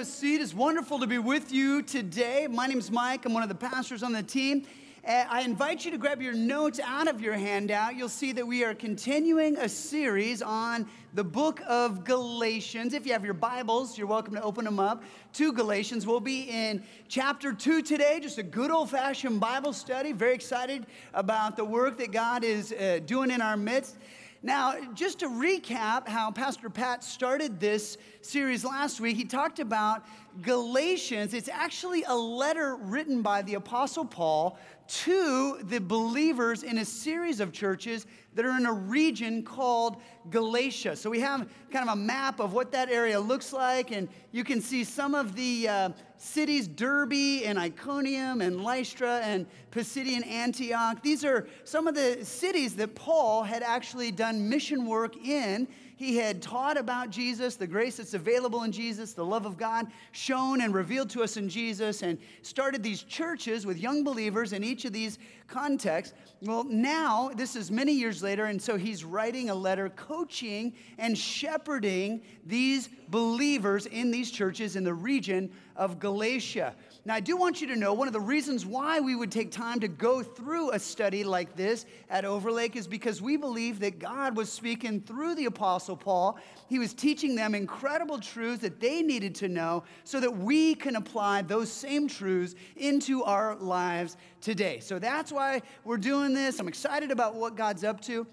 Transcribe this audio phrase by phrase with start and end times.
[0.00, 0.40] a seat.
[0.40, 2.46] It's wonderful to be with you today.
[2.50, 3.26] My name is Mike.
[3.26, 4.66] I'm one of the pastors on the team.
[5.06, 7.96] Uh, I invite you to grab your notes out of your handout.
[7.96, 12.94] You'll see that we are continuing a series on the book of Galatians.
[12.94, 15.02] If you have your Bibles, you're welcome to open them up
[15.34, 16.06] to Galatians.
[16.06, 20.12] We'll be in chapter 2 today, just a good old fashioned Bible study.
[20.12, 23.98] Very excited about the work that God is uh, doing in our midst.
[24.42, 30.02] Now, just to recap how Pastor Pat started this series last week, he talked about
[30.40, 31.34] Galatians.
[31.34, 34.58] It's actually a letter written by the Apostle Paul
[34.88, 39.96] to the believers in a series of churches that are in a region called
[40.30, 40.94] Galatia.
[40.94, 44.44] So we have kind of a map of what that area looks like, and you
[44.44, 51.02] can see some of the uh, cities Derbe and Iconium and Lystra and Pisidian Antioch.
[51.02, 55.66] These are some of the cities that Paul had actually done mission work in.
[56.00, 59.88] He had taught about Jesus, the grace that's available in Jesus, the love of God
[60.12, 64.64] shown and revealed to us in Jesus, and started these churches with young believers in
[64.64, 66.14] each of these contexts.
[66.40, 71.18] Well, now, this is many years later, and so he's writing a letter coaching and
[71.18, 76.74] shepherding these believers in these churches in the region of Galatia.
[77.06, 79.50] Now, I do want you to know one of the reasons why we would take
[79.50, 83.98] time to go through a study like this at Overlake is because we believe that
[83.98, 86.38] God was speaking through the Apostle Paul.
[86.68, 90.96] He was teaching them incredible truths that they needed to know so that we can
[90.96, 94.80] apply those same truths into our lives today.
[94.80, 96.60] So that's why we're doing this.
[96.60, 98.26] I'm excited about what God's up to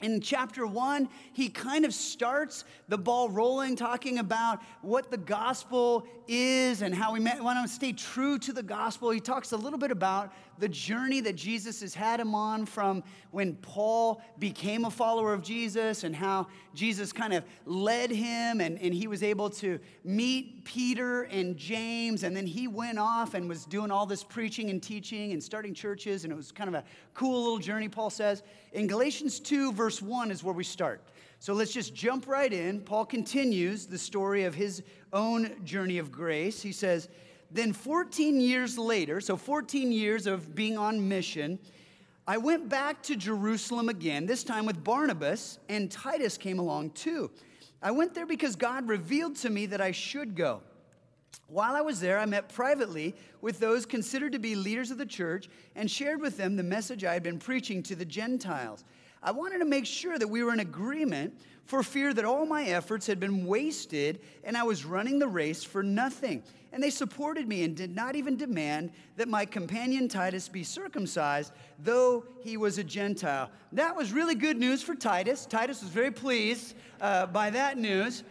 [0.00, 6.06] in chapter one, he kind of starts the ball rolling, talking about what the gospel
[6.26, 9.10] is and how we want to stay true to the gospel.
[9.10, 13.02] He talks a little bit about the journey that Jesus has had him on from
[13.30, 18.78] when Paul became a follower of Jesus and how Jesus kind of led him and,
[18.78, 22.22] and he was able to meet Peter and James.
[22.22, 25.72] And then he went off and was doing all this preaching and teaching and starting
[25.72, 26.24] churches.
[26.24, 26.84] And it was kind of a
[27.14, 28.42] cool little journey, Paul says.
[28.72, 31.00] In Galatians 2, verse 1 is where we start.
[31.38, 32.80] So let's just jump right in.
[32.80, 34.82] Paul continues the story of his
[35.14, 36.60] own journey of grace.
[36.60, 37.08] He says,
[37.50, 41.58] then 14 years later, so 14 years of being on mission,
[42.26, 47.30] I went back to Jerusalem again, this time with Barnabas, and Titus came along too.
[47.82, 50.62] I went there because God revealed to me that I should go.
[51.48, 55.06] While I was there, I met privately with those considered to be leaders of the
[55.06, 58.84] church and shared with them the message I had been preaching to the Gentiles.
[59.22, 61.34] I wanted to make sure that we were in agreement
[61.66, 65.62] for fear that all my efforts had been wasted and I was running the race
[65.62, 66.42] for nothing.
[66.72, 71.52] And they supported me and did not even demand that my companion Titus be circumcised,
[71.80, 73.50] though he was a Gentile.
[73.72, 75.46] That was really good news for Titus.
[75.46, 78.22] Titus was very pleased uh, by that news.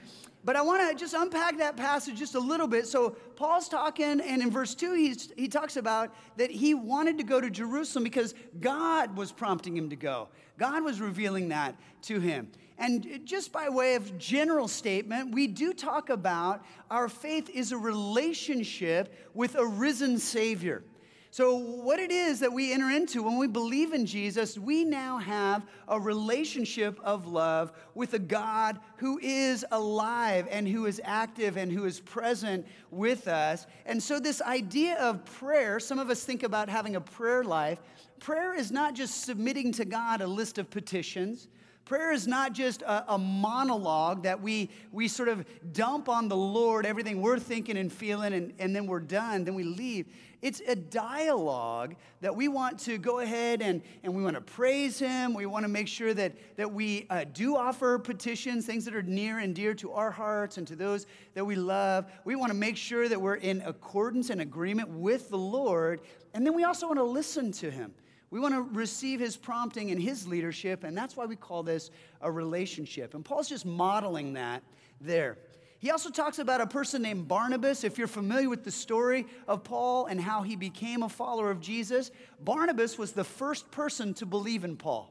[0.44, 2.88] But I want to just unpack that passage just a little bit.
[2.88, 7.24] So, Paul's talking, and in verse 2, he's, he talks about that he wanted to
[7.26, 10.30] go to Jerusalem because God was prompting him to go.
[10.58, 12.50] God was revealing that to him.
[12.78, 17.78] And just by way of general statement, we do talk about our faith is a
[17.78, 20.84] relationship with a risen Savior.
[21.32, 25.20] So, what it is that we enter into when we believe in Jesus, we now
[25.20, 31.56] have a relationship of love with a God who is alive and who is active
[31.56, 33.68] and who is present with us.
[33.86, 37.80] And so, this idea of prayer, some of us think about having a prayer life.
[38.20, 41.48] Prayer is not just submitting to God a list of petitions.
[41.90, 46.36] Prayer is not just a, a, monologue that we, we sort of dump on the
[46.36, 50.06] Lord everything we're thinking and feeling, and, and then we're done, then we leave.
[50.44, 55.00] It's a dialogue that we want to go ahead and, and we want to praise
[55.00, 55.34] Him.
[55.34, 59.02] We want to make sure that, that we uh, do offer petitions, things that are
[59.02, 62.06] near and dear to our hearts and to those that we love.
[62.24, 66.02] We want to make sure that we're in accordance and agreement with the Lord.
[66.36, 67.96] And then we also want to listen to Him.
[68.32, 71.90] We want to receive his prompting and his leadership, and that's why we call this
[72.22, 73.16] a relationship.
[73.16, 74.64] And Paul's just modeling that
[75.02, 75.38] there.
[75.80, 77.84] He also talks about a person named Barnabas.
[77.84, 81.62] If you're familiar with the story of Paul and how he became a follower of
[81.62, 82.12] Jesus,
[82.42, 85.10] Barnabas was the first person to believe in Paul.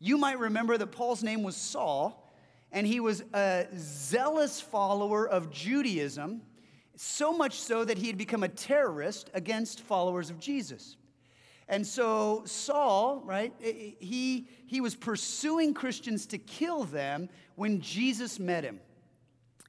[0.00, 2.32] You might remember that Paul's name was Saul,
[2.72, 6.42] and he was a zealous follower of Judaism,
[6.96, 10.96] so much so that he had become a terrorist against followers of Jesus.
[11.68, 18.64] And so Saul, right, he, he was pursuing Christians to kill them when Jesus met
[18.64, 18.80] him.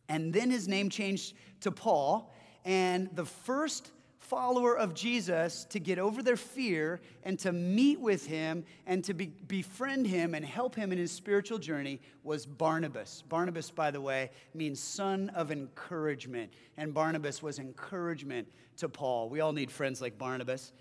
[0.10, 2.34] And then his name changed to Paul.
[2.66, 8.26] And the first follower of Jesus to get over their fear and to meet with
[8.26, 13.24] him and to be, befriend him and help him in his spiritual journey was Barnabas.
[13.30, 16.52] Barnabas, by the way, means son of encouragement.
[16.76, 19.30] And Barnabas was encouragement to Paul.
[19.30, 20.74] We all need friends like Barnabas.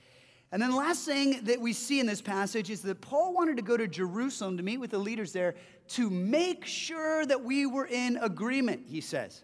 [0.54, 3.56] And then the last thing that we see in this passage is that Paul wanted
[3.56, 5.56] to go to Jerusalem to meet with the leaders there
[5.88, 9.42] to make sure that we were in agreement, he says.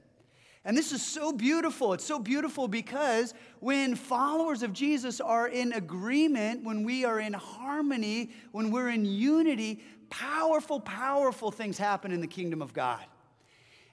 [0.65, 1.95] And this is so beautiful.
[1.95, 7.33] It's so beautiful because when followers of Jesus are in agreement, when we are in
[7.33, 13.05] harmony, when we're in unity, powerful, powerful things happen in the kingdom of God.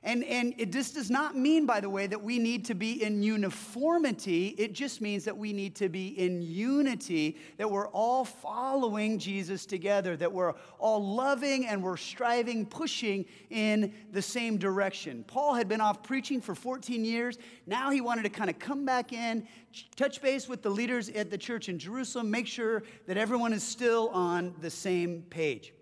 [0.03, 3.03] And, and it, this does not mean, by the way, that we need to be
[3.03, 4.49] in uniformity.
[4.49, 9.65] It just means that we need to be in unity, that we're all following Jesus
[9.65, 15.23] together, that we're all loving and we're striving, pushing in the same direction.
[15.25, 17.39] Paul had been off preaching for 14 years.
[17.65, 19.47] Now he wanted to kind of come back in,
[19.95, 23.63] touch base with the leaders at the church in Jerusalem, make sure that everyone is
[23.63, 25.73] still on the same page.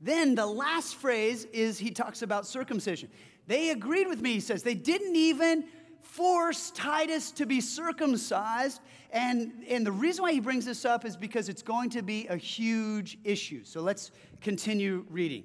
[0.00, 3.10] Then the last phrase is he talks about circumcision.
[3.46, 4.62] They agreed with me, he says.
[4.62, 5.64] They didn't even
[6.02, 8.80] force Titus to be circumcised.
[9.10, 12.26] And, and the reason why he brings this up is because it's going to be
[12.28, 13.64] a huge issue.
[13.64, 14.10] So let's
[14.40, 15.44] continue reading.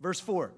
[0.00, 0.52] Verse 4.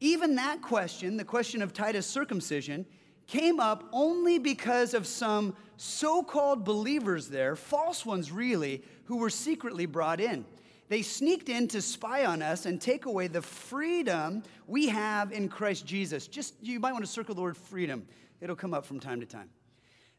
[0.00, 2.84] Even that question, the question of Titus' circumcision,
[3.26, 9.30] came up only because of some so called believers there, false ones really, who were
[9.30, 10.44] secretly brought in.
[10.88, 15.48] They sneaked in to spy on us and take away the freedom we have in
[15.48, 16.26] Christ Jesus.
[16.26, 18.06] Just, you might want to circle the word freedom,
[18.40, 19.48] it'll come up from time to time.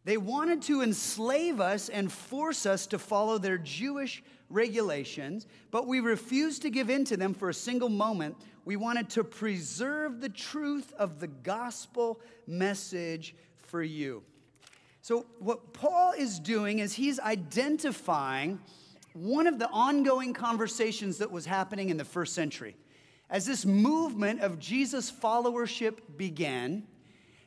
[0.06, 6.00] They wanted to enslave us and force us to follow their Jewish regulations, but we
[6.00, 8.35] refused to give in to them for a single moment.
[8.65, 14.23] We wanted to preserve the truth of the gospel message for you.
[15.01, 18.59] So, what Paul is doing is he's identifying
[19.15, 22.75] one of the ongoing conversations that was happening in the first century.
[23.29, 26.83] As this movement of Jesus followership began,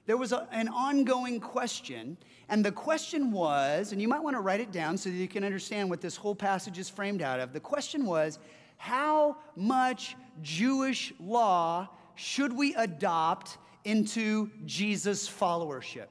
[0.06, 2.16] there was a, an ongoing question.
[2.48, 5.28] And the question was, and you might want to write it down so that you
[5.28, 7.52] can understand what this whole passage is framed out of.
[7.52, 8.38] The question was,
[8.78, 16.06] how much Jewish law should we adopt into Jesus' followership?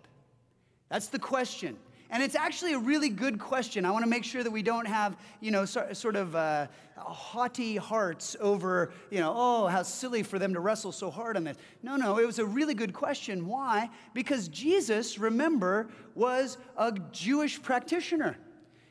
[0.90, 1.78] That's the question.
[2.10, 3.86] And it's actually a really good question.
[3.86, 6.68] I want to make sure that we don't have, you know, sort of uh,
[6.98, 11.44] haughty hearts over, you know, oh, how silly for them to wrestle so hard on
[11.44, 11.58] this.
[11.84, 13.48] No, no, it was a really good question.
[13.48, 13.90] Why?
[14.14, 18.38] Because Jesus, remember, was a Jewish practitioner.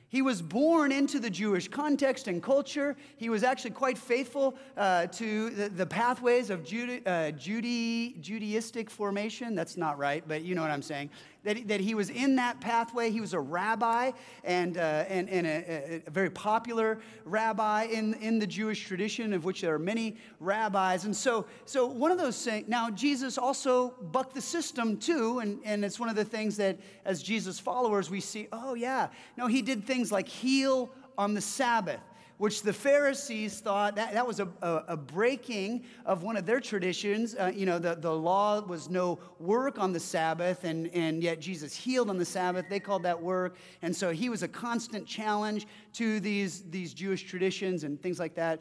[0.09, 2.97] He was born into the Jewish context and culture.
[3.17, 9.57] He was actually quite faithful uh, to the, the, pathways of Jude, uh, Judaistic formation.
[9.57, 11.11] That's not right, but you know what I'm saying
[11.47, 13.11] that, that he was in that pathway.
[13.11, 14.11] He was a rabbi
[14.43, 19.45] and, uh, and, and a, a, very popular rabbi in, in the Jewish tradition, of
[19.45, 21.05] which there are many rabbis.
[21.05, 25.61] And so, so one of those things, now Jesus also bucked the system too, and,
[25.65, 29.47] and it's one of the things that as Jesus followers we see, oh yeah, no,
[29.47, 32.01] he did things like heal on the Sabbath
[32.39, 36.61] which the Pharisees thought that, that was a, a, a breaking of one of their
[36.61, 37.35] traditions.
[37.35, 41.41] Uh, you know, the, the law was no work on the Sabbath, and, and yet
[41.41, 42.67] Jesus healed on the Sabbath.
[42.69, 43.57] They called that work.
[43.83, 48.35] And so he was a constant challenge to these, these Jewish traditions and things like
[48.35, 48.61] that.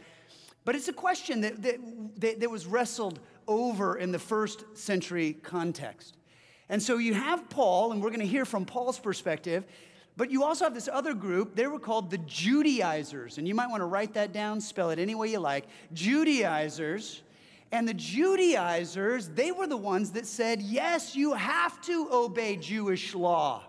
[0.64, 1.80] But it's a question that, that,
[2.22, 6.18] that, that was wrestled over in the first century context.
[6.70, 9.66] And so you have Paul, and we're going to hear from Paul's perspective.
[10.18, 13.38] But you also have this other group, they were called the Judaizers.
[13.38, 15.66] And you might want to write that down, spell it any way you like.
[15.94, 17.22] Judaizers.
[17.72, 23.14] And the Judaizers, they were the ones that said, yes, you have to obey Jewish
[23.14, 23.64] law.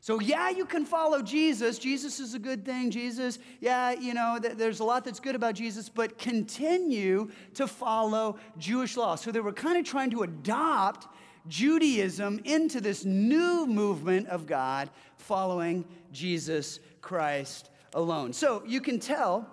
[0.00, 1.80] So, yeah, you can follow Jesus.
[1.80, 2.92] Jesus is a good thing.
[2.92, 7.66] Jesus, yeah, you know, th- there's a lot that's good about Jesus, but continue to
[7.66, 9.16] follow Jewish law.
[9.16, 11.08] So, they were kind of trying to adopt
[11.48, 14.90] Judaism into this new movement of God
[15.26, 18.32] following Jesus Christ alone.
[18.32, 19.44] So you can tell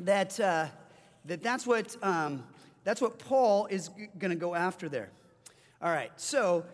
[0.00, 0.66] that, uh,
[1.26, 2.42] that that's, what, um,
[2.84, 5.10] that's what Paul is going to go after there.
[5.82, 6.64] All right, so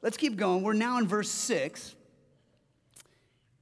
[0.00, 0.62] let's keep going.
[0.62, 1.94] We're now in verse 6.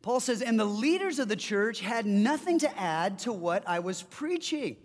[0.01, 3.81] Paul says, And the leaders of the church had nothing to add to what I
[3.81, 4.77] was preaching.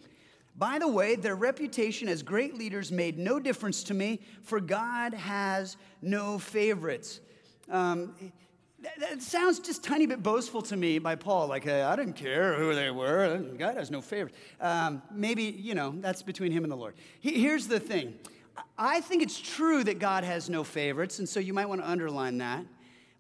[0.56, 5.14] By the way, their reputation as great leaders made no difference to me, for God
[5.14, 7.20] has no favorites.
[7.70, 8.16] Um,
[8.82, 11.48] that, that, sounds just tiny bit boastful to me by Paul.
[11.48, 13.38] Like, hey, I didn't care who they were.
[13.58, 14.38] God has no favorites.
[14.62, 16.96] Um, maybe, you know, that's between him and the Lord.
[17.20, 18.16] He, here's the thing
[18.78, 21.90] I think it's true that God has no favorites, and so you might want to
[21.90, 22.66] underline that.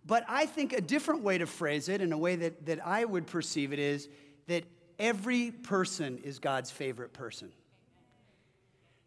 [0.06, 3.06] But I think a different way to phrase it, and a way that, that I
[3.06, 4.10] would perceive it, is
[4.48, 4.64] that
[4.98, 7.52] every person is God's favorite person.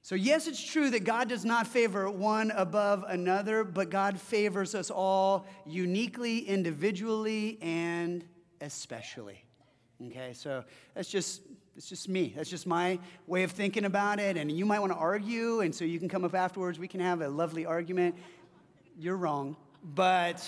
[0.05, 4.75] So, yes, it's true that God does not favor one above another, but God favors
[4.75, 8.25] us all uniquely, individually, and
[8.61, 9.45] especially.
[10.05, 11.43] Okay, so that's just
[11.77, 12.35] it's just me.
[12.37, 14.37] That's just my way of thinking about it.
[14.37, 16.81] And you might want to argue, and so you can come up afterwards.
[16.81, 18.17] We can have a lovely argument.
[18.99, 19.57] You're wrong,
[19.95, 20.47] but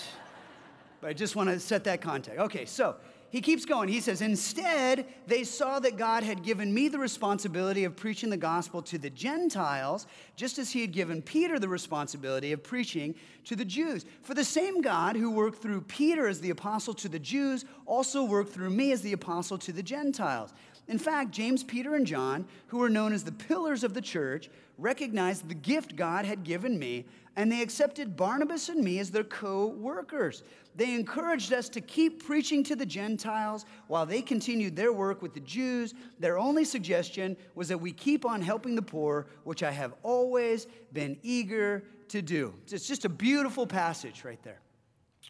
[0.99, 2.39] but I just want to set that context.
[2.41, 2.97] Okay, so
[3.35, 3.89] he keeps going.
[3.89, 8.37] He says, Instead, they saw that God had given me the responsibility of preaching the
[8.37, 13.13] gospel to the Gentiles, just as he had given Peter the responsibility of preaching
[13.43, 14.05] to the Jews.
[14.21, 18.23] For the same God who worked through Peter as the apostle to the Jews also
[18.23, 20.53] worked through me as the apostle to the Gentiles.
[20.87, 24.49] In fact, James, Peter, and John, who were known as the pillars of the church,
[24.77, 27.03] recognized the gift God had given me
[27.35, 30.43] and they accepted Barnabas and me as their co workers.
[30.75, 35.33] They encouraged us to keep preaching to the Gentiles while they continued their work with
[35.33, 35.93] the Jews.
[36.19, 40.67] Their only suggestion was that we keep on helping the poor, which I have always
[40.91, 42.53] been eager to do.
[42.69, 44.59] It's just a beautiful passage right there.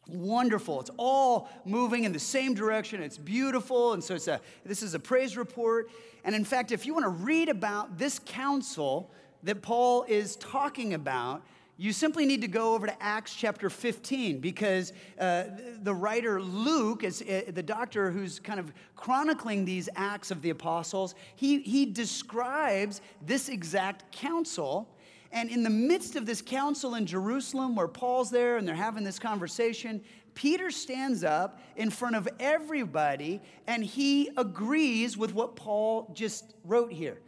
[0.07, 0.81] Wonderful.
[0.81, 3.01] It's all moving in the same direction.
[3.01, 3.93] It's beautiful.
[3.93, 5.89] And so it's a, this is a praise report.
[6.23, 9.11] And in fact, if you want to read about this council
[9.43, 11.43] that Paul is talking about,
[11.77, 15.43] you simply need to go over to Acts chapter 15 because uh,
[15.83, 20.51] the writer Luke, is uh, the doctor who's kind of chronicling these acts of the
[20.51, 24.89] apostles, he, he describes this exact council.
[25.33, 29.03] And in the midst of this council in Jerusalem, where Paul's there and they're having
[29.03, 30.01] this conversation,
[30.33, 36.91] Peter stands up in front of everybody and he agrees with what Paul just wrote
[36.91, 37.19] here.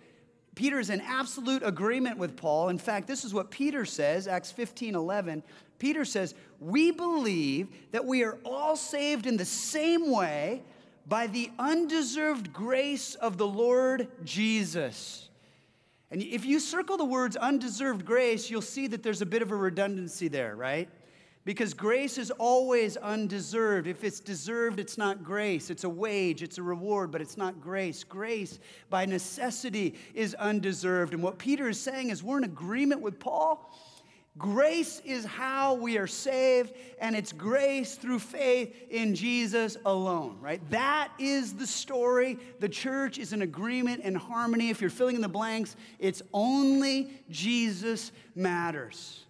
[0.57, 2.69] Peter is in absolute agreement with Paul.
[2.69, 5.43] In fact, this is what Peter says, Acts 15 11.
[5.77, 10.63] Peter says, We believe that we are all saved in the same way
[11.05, 15.29] by the undeserved grace of the Lord Jesus.
[16.09, 19.51] And if you circle the words undeserved grace, you'll see that there's a bit of
[19.51, 20.89] a redundancy there, right?
[21.47, 23.87] Because grace is always undeserved.
[23.87, 25.69] If it's deserved, it's not grace.
[25.69, 28.03] It's a wage, it's a reward, but it's not grace.
[28.03, 31.13] Grace, by necessity, is undeserved.
[31.13, 33.73] And what Peter is saying is we're in agreement with Paul.
[34.37, 40.59] Grace is how we are saved, and it's grace through faith in Jesus alone, right?
[40.69, 42.39] That is the story.
[42.59, 44.69] The church is in agreement and harmony.
[44.69, 49.23] If you're filling in the blanks, it's only Jesus matters.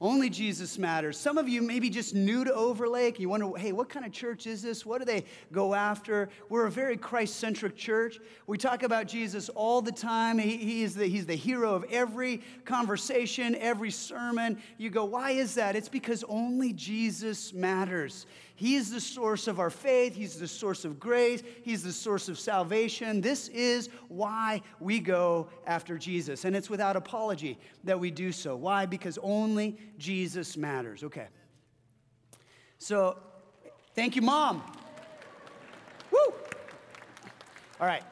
[0.00, 1.18] Only Jesus matters.
[1.18, 3.18] Some of you maybe just new to Overlake.
[3.18, 4.86] You wonder, hey, what kind of church is this?
[4.86, 6.28] What do they go after?
[6.48, 8.20] We're a very Christ centric church.
[8.46, 10.38] We talk about Jesus all the time.
[10.38, 14.62] He, he, is the, he's the hero of every conversation, every sermon.
[14.76, 15.74] You go, why is that?
[15.74, 18.26] It's because only Jesus matters.
[18.58, 20.16] He is the source of our faith.
[20.16, 21.44] He's the source of grace.
[21.62, 23.20] He's the source of salvation.
[23.20, 26.44] This is why we go after Jesus.
[26.44, 28.56] And it's without apology that we do so.
[28.56, 28.84] Why?
[28.84, 31.04] Because only Jesus matters.
[31.04, 31.28] Okay.
[32.78, 33.18] So,
[33.94, 34.60] thank you, Mom.
[36.10, 36.18] Woo!
[37.80, 38.02] All right.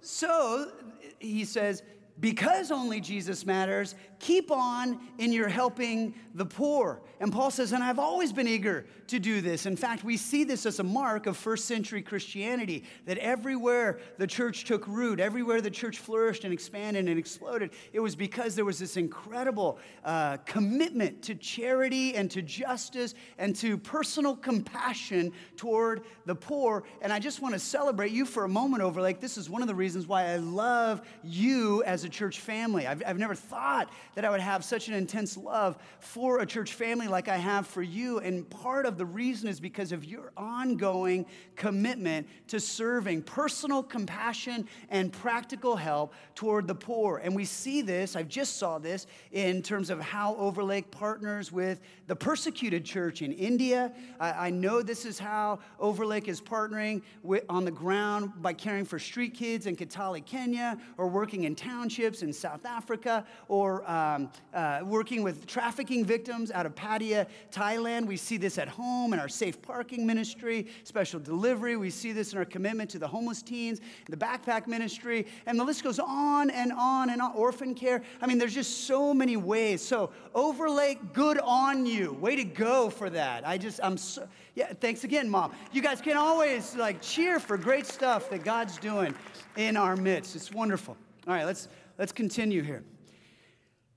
[0.00, 0.70] So,
[1.18, 1.82] he says,
[2.18, 7.00] because only Jesus matters, keep on in your helping the poor.
[7.20, 9.66] And Paul says, and I've always been eager to do this.
[9.66, 14.26] In fact, we see this as a mark of first century Christianity that everywhere the
[14.26, 18.64] church took root, everywhere the church flourished and expanded and exploded, it was because there
[18.64, 26.02] was this incredible uh, commitment to charity and to justice and to personal compassion toward
[26.26, 26.84] the poor.
[27.02, 29.68] And I just want to celebrate you for a moment Overlake this is one of
[29.68, 32.86] the reasons why I love you as a church family.
[32.86, 36.74] I've, I've never thought that I would have such an intense love for a church
[36.74, 38.18] family like I have for you.
[38.18, 44.66] And part of the reason is because of your ongoing commitment to serving personal compassion
[44.90, 47.18] and practical help toward the poor.
[47.18, 51.80] And we see this, I just saw this in terms of how Overlake partners with
[52.08, 53.92] the persecuted church in India.
[54.18, 58.84] I, I know this is how Overlake is partnering with, on the ground by caring
[58.84, 64.07] for street kids in Kitale, Kenya, or working in townships in South Africa, or uh,
[64.14, 68.06] um, uh, working with trafficking victims out of Pattaya, Thailand.
[68.06, 71.76] We see this at home in our safe parking ministry, special delivery.
[71.76, 75.64] We see this in our commitment to the homeless teens, the backpack ministry, and the
[75.64, 77.32] list goes on and on and on.
[77.34, 78.02] Orphan care.
[78.20, 79.82] I mean, there's just so many ways.
[79.82, 82.12] So, Overlake, good on you.
[82.14, 83.46] Way to go for that.
[83.46, 85.52] I just, I'm so, yeah, thanks again, Mom.
[85.72, 89.14] You guys can always like cheer for great stuff that God's doing
[89.56, 90.36] in our midst.
[90.36, 90.96] It's wonderful.
[91.26, 92.82] All right, let's, let's continue here.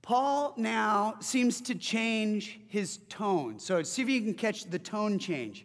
[0.02, 3.58] Paul now seems to change his tone.
[3.60, 5.64] So see if you can catch the tone change.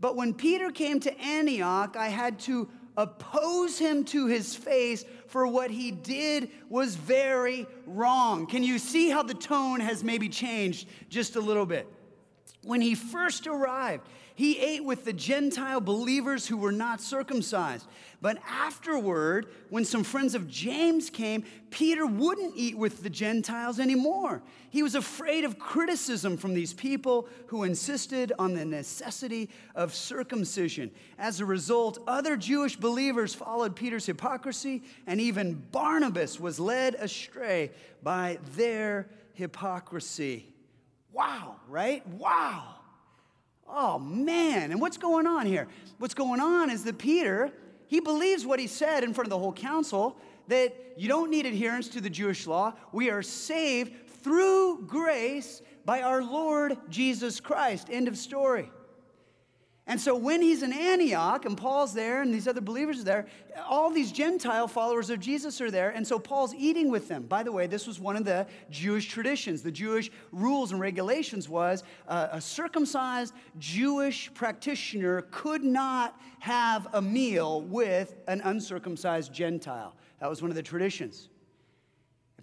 [0.00, 5.46] But when Peter came to Antioch, I had to oppose him to his face, for
[5.46, 8.46] what he did was very wrong.
[8.46, 11.86] Can you see how the tone has maybe changed just a little bit?
[12.62, 17.86] When he first arrived, he ate with the Gentile believers who were not circumcised.
[18.20, 24.42] But afterward, when some friends of James came, Peter wouldn't eat with the Gentiles anymore.
[24.68, 30.90] He was afraid of criticism from these people who insisted on the necessity of circumcision.
[31.18, 37.70] As a result, other Jewish believers followed Peter's hypocrisy, and even Barnabas was led astray
[38.02, 40.52] by their hypocrisy.
[41.10, 42.06] Wow, right?
[42.06, 42.74] Wow.
[43.68, 45.68] Oh man, and what's going on here?
[45.98, 47.52] What's going on is that Peter,
[47.88, 50.16] he believes what he said in front of the whole council
[50.48, 52.74] that you don't need adherence to the Jewish law.
[52.92, 57.88] We are saved through grace by our Lord Jesus Christ.
[57.90, 58.70] End of story.
[59.88, 63.26] And so when he's in Antioch and Paul's there and these other believers are there,
[63.68, 65.90] all these Gentile followers of Jesus are there.
[65.90, 67.22] And so Paul's eating with them.
[67.22, 69.62] By the way, this was one of the Jewish traditions.
[69.62, 77.00] The Jewish rules and regulations was uh, a circumcised Jewish practitioner could not have a
[77.00, 79.94] meal with an uncircumcised Gentile.
[80.18, 81.28] That was one of the traditions.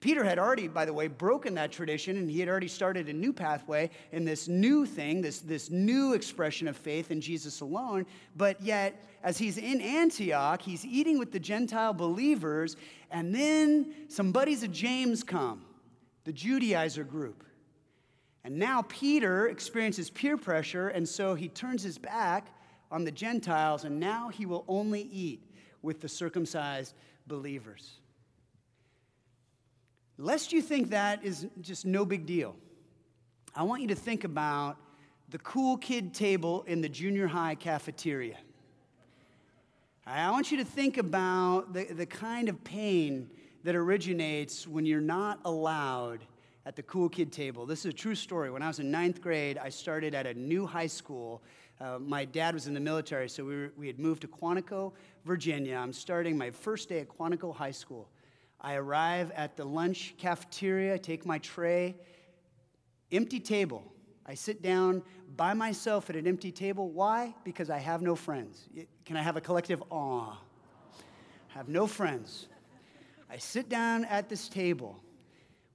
[0.03, 3.13] Peter had already, by the way, broken that tradition and he had already started a
[3.13, 8.05] new pathway in this new thing, this, this new expression of faith in Jesus alone.
[8.35, 12.75] But yet, as he's in Antioch, he's eating with the Gentile believers,
[13.11, 15.63] and then some buddies of James come,
[16.25, 17.45] the Judaizer group.
[18.43, 22.47] And now Peter experiences peer pressure, and so he turns his back
[22.91, 25.49] on the Gentiles, and now he will only eat
[25.81, 26.93] with the circumcised
[27.25, 28.01] believers.
[30.17, 32.55] Lest you think that is just no big deal,
[33.55, 34.77] I want you to think about
[35.29, 38.37] the cool kid table in the junior high cafeteria.
[40.05, 43.29] I want you to think about the, the kind of pain
[43.63, 46.19] that originates when you're not allowed
[46.65, 47.65] at the cool kid table.
[47.65, 48.51] This is a true story.
[48.51, 51.41] When I was in ninth grade, I started at a new high school.
[51.79, 54.93] Uh, my dad was in the military, so we, were, we had moved to Quantico,
[55.25, 55.75] Virginia.
[55.77, 58.07] I'm starting my first day at Quantico High School.
[58.63, 61.95] I arrive at the lunch cafeteria, take my tray,
[63.11, 63.83] empty table.
[64.25, 65.03] I sit down
[65.35, 66.89] by myself at an empty table.
[66.89, 67.35] Why?
[67.43, 68.69] Because I have no friends.
[69.05, 70.37] Can I have a collective awe?
[71.49, 72.47] have no friends.
[73.29, 75.03] I sit down at this table.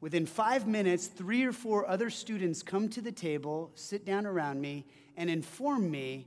[0.01, 4.61] Within five minutes, three or four other students come to the table, sit down around
[4.61, 6.27] me, and inform me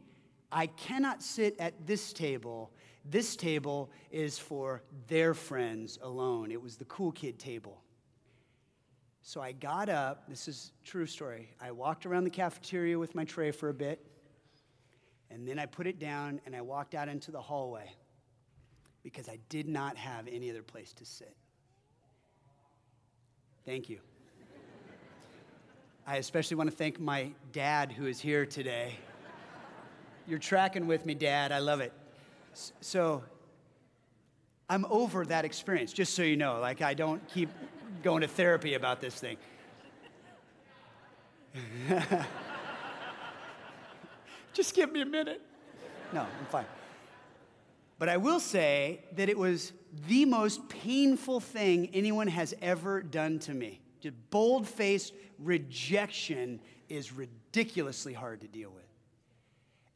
[0.52, 2.72] I cannot sit at this table
[3.06, 6.52] this table is for their friends alone.
[6.52, 7.82] It was the cool kid table.
[9.22, 10.28] So I got up.
[10.28, 11.50] This is true story.
[11.62, 14.06] I walked around the cafeteria with my tray for a bit,
[15.30, 17.92] and then I put it down and I walked out into the hallway
[19.04, 21.36] because I did not have any other place to sit.
[23.66, 24.00] Thank you.
[26.06, 28.98] I especially want to thank my dad who is here today.
[30.28, 31.52] You're tracking with me, Dad.
[31.52, 31.94] I love it.
[32.54, 33.24] So
[34.70, 36.60] I'm over that experience, just so you know.
[36.60, 37.50] Like, I don't keep
[38.04, 39.38] going to therapy about this thing.
[44.54, 45.42] just give me a minute.
[46.14, 46.66] No, I'm fine.
[48.00, 49.74] But I will say that it was
[50.08, 53.80] the most painful thing anyone has ever done to me.
[54.00, 56.60] Just bold faced rejection
[56.90, 58.82] is ridiculously hard to deal with.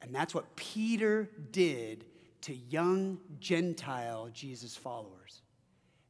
[0.02, 2.06] And that's what Peter did
[2.46, 5.42] to young Gentile Jesus followers.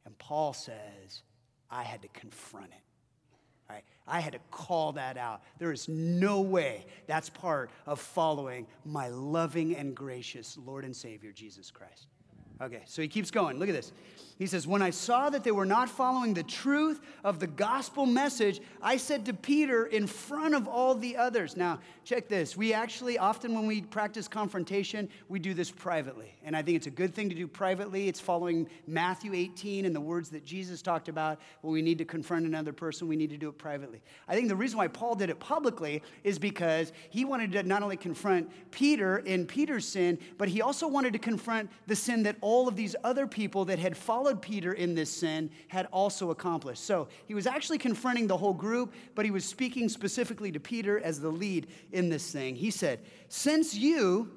[0.04, 1.22] And Paul says,
[1.70, 2.72] I had to confront it.
[3.68, 3.82] Right?
[4.06, 5.42] I had to call that out.
[5.58, 11.32] There is no way that's part of following my loving and gracious Lord and Savior,
[11.32, 12.06] Jesus Christ.
[12.60, 13.58] Okay, so he keeps going.
[13.58, 13.92] Look at this.
[14.38, 18.04] He says, When I saw that they were not following the truth of the gospel
[18.04, 21.56] message, I said to Peter in front of all the others.
[21.56, 22.56] Now, check this.
[22.56, 26.34] We actually, often when we practice confrontation, we do this privately.
[26.44, 28.08] And I think it's a good thing to do privately.
[28.08, 31.40] It's following Matthew 18 and the words that Jesus talked about.
[31.62, 34.02] When we need to confront another person, we need to do it privately.
[34.28, 37.82] I think the reason why Paul did it publicly is because he wanted to not
[37.82, 42.36] only confront Peter in Peter's sin, but he also wanted to confront the sin that
[42.46, 46.84] all of these other people that had followed Peter in this sin had also accomplished.
[46.84, 51.00] So he was actually confronting the whole group, but he was speaking specifically to Peter
[51.00, 52.54] as the lead in this thing.
[52.54, 54.30] He said, Since you,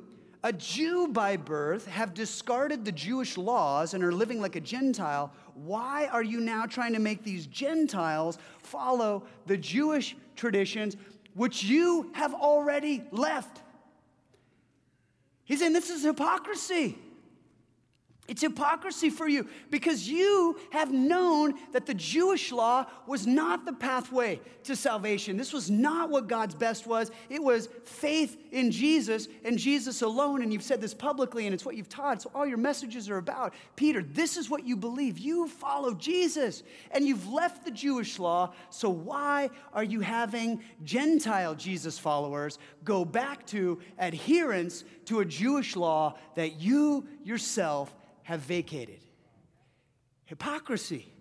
[0.43, 5.31] a Jew by birth, have discarded the Jewish laws and are living like a Gentile,
[5.53, 10.97] why are you now trying to make these Gentiles follow the Jewish traditions
[11.35, 13.61] which you have already left?
[15.43, 16.97] He's saying this is hypocrisy.
[18.29, 23.73] It's hypocrisy for you because you have known that the Jewish law was not the
[23.73, 25.35] pathway to salvation.
[25.35, 27.09] This was not what God's best was.
[27.29, 30.43] It was faith in Jesus and Jesus alone.
[30.43, 32.21] And you've said this publicly, and it's what you've taught.
[32.21, 33.55] So all your messages are about.
[33.75, 35.17] Peter, this is what you believe.
[35.17, 36.61] You follow Jesus,
[36.91, 38.53] and you've left the Jewish law.
[38.69, 45.75] So why are you having Gentile Jesus followers go back to adherence to a Jewish
[45.75, 47.95] law that you yourself
[48.29, 48.99] have vacated.
[50.25, 51.11] Hypocrisy.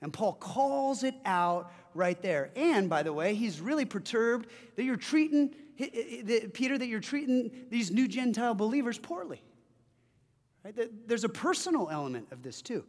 [0.00, 2.52] And Paul calls it out right there.
[2.56, 5.50] And by the way, he's really perturbed that you're treating,
[6.54, 9.42] Peter, that you're treating these new Gentile believers poorly.
[10.64, 10.74] Right?
[11.06, 12.84] There's a personal element of this too.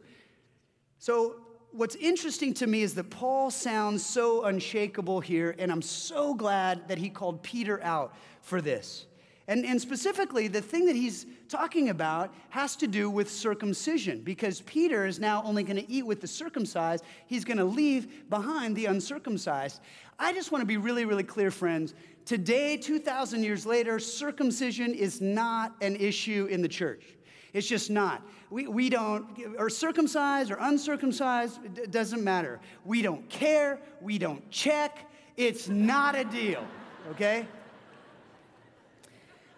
[0.98, 1.36] So,
[1.72, 6.88] what's interesting to me is that Paul sounds so unshakable here, and I'm so glad
[6.88, 9.04] that he called Peter out for this.
[9.48, 14.60] And, and specifically, the thing that he's talking about has to do with circumcision because
[14.62, 17.04] Peter is now only going to eat with the circumcised.
[17.26, 19.80] He's going to leave behind the uncircumcised.
[20.18, 21.94] I just want to be really, really clear, friends.
[22.24, 27.04] Today, 2,000 years later, circumcision is not an issue in the church.
[27.52, 28.22] It's just not.
[28.50, 29.26] We, we don't,
[29.58, 32.60] or circumcised or uncircumcised, it doesn't matter.
[32.84, 33.78] We don't care.
[34.00, 35.08] We don't check.
[35.36, 36.66] It's not a deal,
[37.12, 37.46] okay?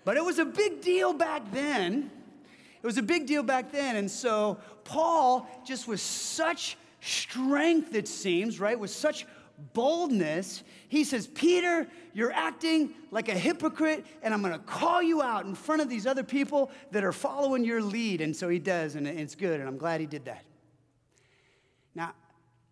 [0.09, 2.11] But it was a big deal back then.
[2.83, 3.97] It was a big deal back then.
[3.97, 9.27] And so Paul, just with such strength, it seems, right, with such
[9.75, 15.44] boldness, he says, Peter, you're acting like a hypocrite, and I'm gonna call you out
[15.44, 18.23] in front of these other people that are following your lead.
[18.23, 20.42] And so he does, and it's good, and I'm glad he did that.
[21.94, 22.14] Now,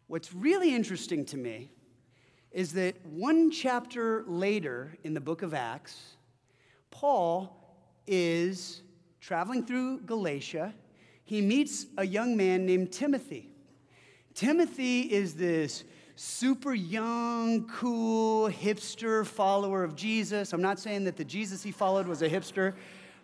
[0.07, 1.71] what's really interesting to me
[2.51, 6.16] is that one chapter later in the book of Acts,
[6.99, 7.55] Paul
[8.07, 8.81] is
[9.21, 10.73] traveling through Galatia.
[11.25, 13.51] He meets a young man named Timothy.
[14.33, 20.55] Timothy is this super young, cool, hipster follower of Jesus.
[20.55, 22.73] I'm not saying that the Jesus he followed was a hipster.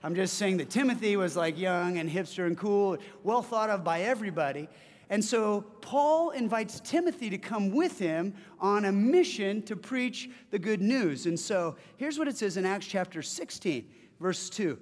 [0.03, 3.83] I'm just saying that Timothy was like young and hipster and cool, well thought of
[3.83, 4.69] by everybody.
[5.13, 10.59] And so Paul invites Timothy to come with him on a mission to preach the
[10.59, 11.27] good news.
[11.27, 13.87] And so here's what it says in Acts chapter 16,
[14.19, 14.79] verse 2.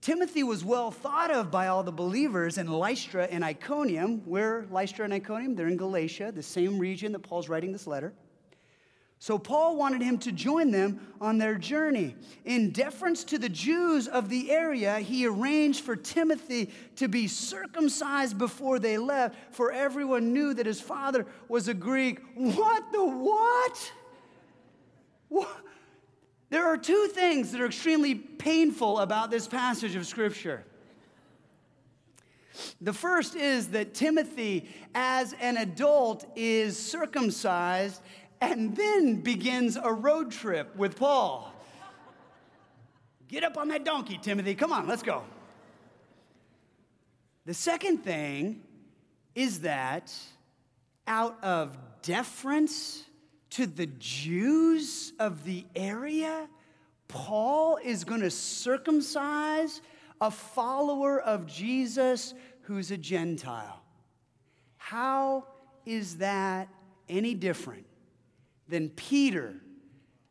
[0.00, 4.22] Timothy was well thought of by all the believers in Lystra and Iconium.
[4.24, 5.54] Where Lystra and Iconium?
[5.54, 8.12] They're in Galatia, the same region that Paul's writing this letter.
[9.22, 12.16] So Paul wanted him to join them on their journey.
[12.46, 18.38] In deference to the Jews of the area, he arranged for Timothy to be circumcised
[18.38, 22.20] before they left, for everyone knew that his father was a Greek.
[22.34, 23.92] What the what?
[25.28, 25.56] what?
[26.48, 30.64] There are two things that are extremely painful about this passage of Scripture.
[32.80, 38.00] The first is that Timothy, as an adult, is circumcised
[38.40, 41.52] and then begins a road trip with Paul.
[43.28, 44.54] Get up on that donkey, Timothy.
[44.54, 45.22] Come on, let's go.
[47.46, 48.62] The second thing
[49.34, 50.12] is that
[51.06, 53.04] out of deference
[53.50, 56.48] to the Jews of the area,
[57.08, 59.80] Paul is going to circumcise
[60.20, 63.82] a follower of Jesus who's a Gentile.
[64.76, 65.46] How
[65.86, 66.68] is that
[67.08, 67.86] any different
[68.70, 69.54] then Peter,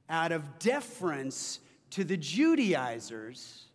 [0.09, 1.59] out of deference
[1.91, 3.65] to the Judaizers,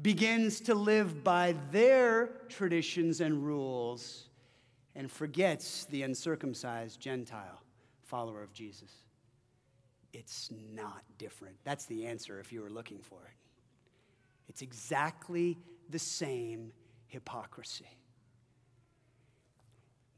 [0.00, 4.28] begins to live by their traditions and rules
[4.94, 7.62] and forgets the uncircumcised Gentile
[8.02, 8.90] follower of Jesus.
[10.12, 11.56] It's not different.
[11.64, 13.36] That's the answer if you were looking for it.
[14.48, 15.58] It's exactly
[15.90, 16.72] the same
[17.06, 17.97] hypocrisy.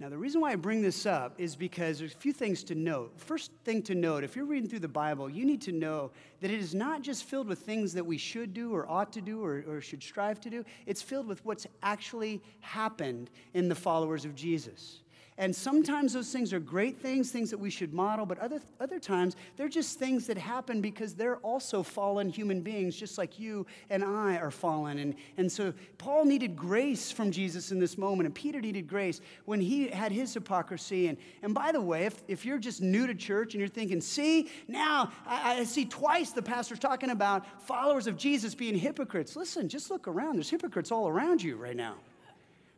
[0.00, 2.74] Now, the reason why I bring this up is because there's a few things to
[2.74, 3.12] note.
[3.20, 6.10] First thing to note if you're reading through the Bible, you need to know
[6.40, 9.20] that it is not just filled with things that we should do or ought to
[9.20, 13.74] do or, or should strive to do, it's filled with what's actually happened in the
[13.74, 15.00] followers of Jesus.
[15.40, 19.00] And sometimes those things are great things, things that we should model, but other, other
[19.00, 23.66] times they're just things that happen because they're also fallen human beings, just like you
[23.88, 24.98] and I are fallen.
[24.98, 29.22] And, and so Paul needed grace from Jesus in this moment, and Peter needed grace
[29.46, 31.06] when he had his hypocrisy.
[31.06, 34.02] And, and by the way, if, if you're just new to church and you're thinking,
[34.02, 39.36] see, now I, I see twice the pastor's talking about followers of Jesus being hypocrites.
[39.36, 40.34] Listen, just look around.
[40.34, 41.94] There's hypocrites all around you right now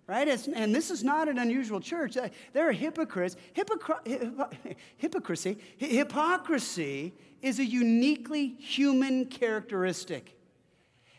[0.06, 0.26] right?
[0.28, 2.16] It's, and this is not an unusual church.
[2.16, 3.36] Uh, there are hypocrites.
[3.54, 10.36] Hypocr- hypocrisy, hypocrisy is a uniquely human characteristic.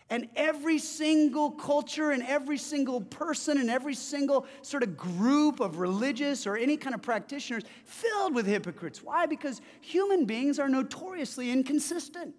[0.09, 5.79] And every single culture and every single person and every single sort of group of
[5.79, 9.01] religious or any kind of practitioners filled with hypocrites.
[9.01, 9.25] Why?
[9.25, 12.35] Because human beings are notoriously inconsistent.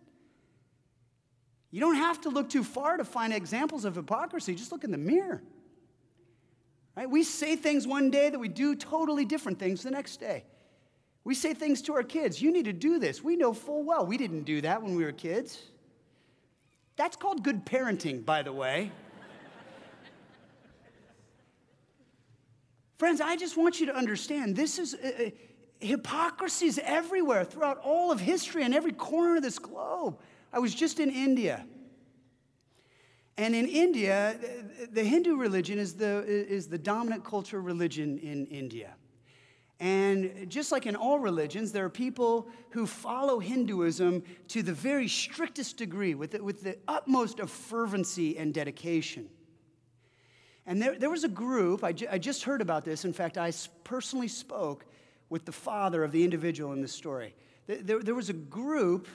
[1.71, 4.93] You don't have to look too far to find examples of hypocrisy, just look in
[4.93, 5.43] the mirror.
[6.97, 7.11] Right?
[7.11, 10.45] We say things one day that we do totally different things the next day.
[11.25, 13.23] We say things to our kids, you need to do this.
[13.23, 15.61] We know full well we didn't do that when we were kids.
[16.97, 18.93] That's called good parenting, by the way.
[22.99, 25.31] Friends, I just want you to understand this is uh, uh
[25.81, 30.19] hypocrisy is everywhere throughout all of history and every corner of this globe.
[30.53, 31.67] I was just in India
[33.37, 34.37] and in India,
[34.93, 38.95] the Hindu religion is the, is the dominant culture religion in India.
[39.81, 45.09] And just like in all religions, there are people who follow Hinduism to the very
[45.09, 49.29] strictest degree, with the, with the utmost of fervency and dedication.
[50.65, 53.05] And there, there was a group, I, ju- I just heard about this.
[53.05, 54.87] In fact, I personally spoke
[55.29, 57.35] with the father of the individual in this story.
[57.67, 59.09] There, there was a group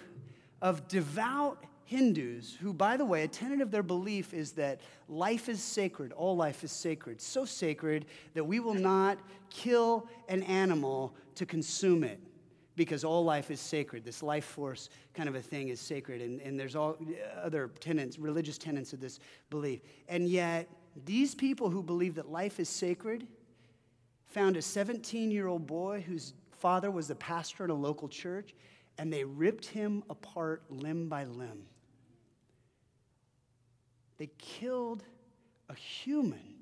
[0.61, 5.49] of devout Hindus, who, by the way, a tenet of their belief is that life
[5.49, 9.17] is sacred, all life is sacred, so sacred that we will not
[9.49, 12.19] kill an animal to consume it
[12.75, 14.05] because all life is sacred.
[14.05, 16.95] This life force kind of a thing is sacred, and, and there's all
[17.41, 19.79] other tenets, religious tenets of this belief.
[20.07, 20.69] And yet,
[21.05, 23.25] these people who believe that life is sacred
[24.27, 28.53] found a 17 year old boy whose father was the pastor in a local church,
[28.99, 31.63] and they ripped him apart limb by limb.
[34.19, 35.03] They killed
[35.69, 36.55] a human.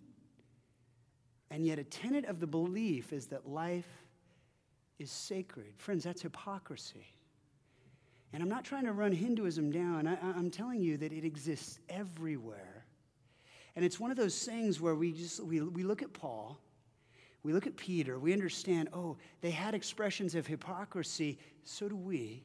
[1.50, 3.88] And yet, a tenet of the belief is that life
[5.00, 5.74] is sacred.
[5.78, 7.08] Friends, that's hypocrisy.
[8.34, 11.80] And I'm not trying to run Hinduism down, I, am telling you that it exists
[11.90, 12.86] everywhere.
[13.76, 16.60] And it's one of those things where we just we, we look at Paul,
[17.44, 22.44] we look at Peter, we understand, oh, they had expressions of hypocrisy, so do we.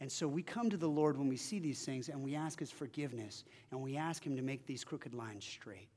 [0.00, 2.58] And so we come to the Lord when we see these things and we ask
[2.58, 5.88] His forgiveness and we ask Him to make these crooked lines straight.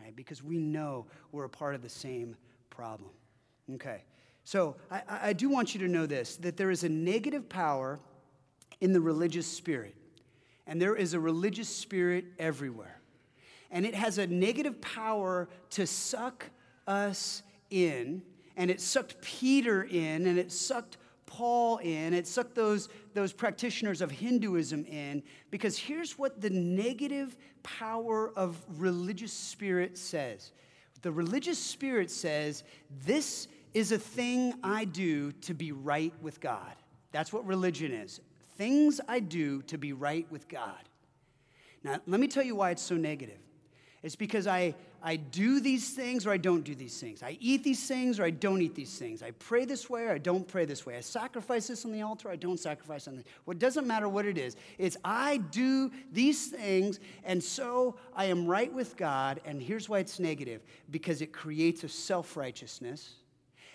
[0.00, 0.14] Right?
[0.16, 2.36] Because we know we're a part of the same
[2.68, 3.10] problem.
[3.74, 4.02] Okay.
[4.44, 8.00] So I, I do want you to know this that there is a negative power
[8.80, 9.94] in the religious spirit,
[10.66, 13.00] and there is a religious spirit everywhere.
[13.70, 16.50] And it has a negative power to suck
[16.86, 18.22] us in,
[18.56, 20.96] and it sucked Peter in, and it sucked
[21.30, 27.36] Paul in, it sucked those, those practitioners of Hinduism in, because here's what the negative
[27.62, 30.50] power of religious spirit says.
[31.02, 32.64] The religious spirit says,
[33.06, 36.74] This is a thing I do to be right with God.
[37.12, 38.20] That's what religion is.
[38.56, 40.82] Things I do to be right with God.
[41.84, 43.38] Now, let me tell you why it's so negative.
[44.02, 47.22] It's because I, I do these things or I don't do these things.
[47.22, 49.22] I eat these things or I don't eat these things.
[49.22, 50.96] I pray this way or I don't pray this way.
[50.96, 54.08] I sacrifice this on the altar or I don't sacrifice on the What doesn't matter
[54.08, 54.56] what it is.
[54.78, 59.42] It's I do these things and so I am right with God.
[59.44, 63.16] And here's why it's negative because it creates a self righteousness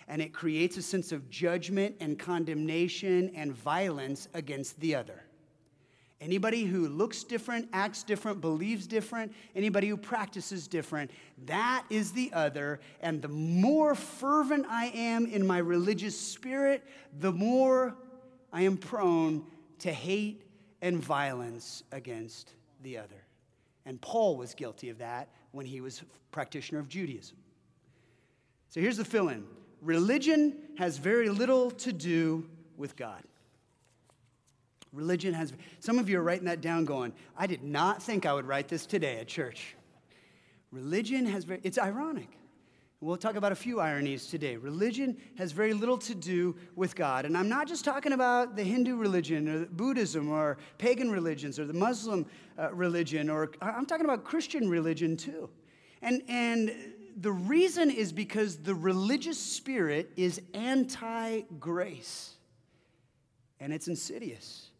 [0.08, 5.25] and it creates a sense of judgment and condemnation and violence against the other.
[6.20, 11.10] Anybody who looks different, acts different, believes different, anybody who practices different,
[11.44, 12.80] that is the other.
[13.00, 16.82] And the more fervent I am in my religious spirit,
[17.18, 17.96] the more
[18.50, 19.44] I am prone
[19.80, 20.42] to hate
[20.80, 23.26] and violence against the other.
[23.84, 26.02] And Paul was guilty of that when he was
[26.32, 27.36] practitioner of Judaism.
[28.70, 29.44] So here's the fill in
[29.82, 33.22] religion has very little to do with God.
[34.96, 38.32] Religion has, some of you are writing that down going, I did not think I
[38.32, 39.76] would write this today at church.
[40.72, 42.30] Religion has, very, it's ironic.
[43.02, 44.56] We'll talk about a few ironies today.
[44.56, 47.26] Religion has very little to do with God.
[47.26, 51.66] And I'm not just talking about the Hindu religion or Buddhism or pagan religions or
[51.66, 52.24] the Muslim
[52.58, 55.50] uh, religion, or I'm talking about Christian religion too.
[56.00, 56.74] And, and
[57.18, 62.36] the reason is because the religious spirit is anti grace
[63.60, 64.70] and it's insidious.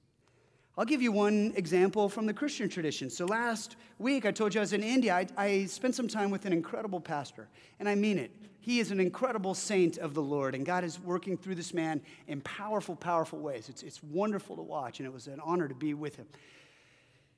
[0.79, 3.09] I'll give you one example from the Christian tradition.
[3.09, 5.15] So, last week I told you I was in India.
[5.15, 7.49] I, I, spent some time with an incredible pastor,
[7.81, 8.31] and I mean it.
[8.61, 12.03] He is an incredible saint of the Lord, and God is working through this man
[12.27, 13.71] in powerful, powerful ways.
[13.71, 16.27] It's, it's wonderful to watch, and it was an honor to be with him.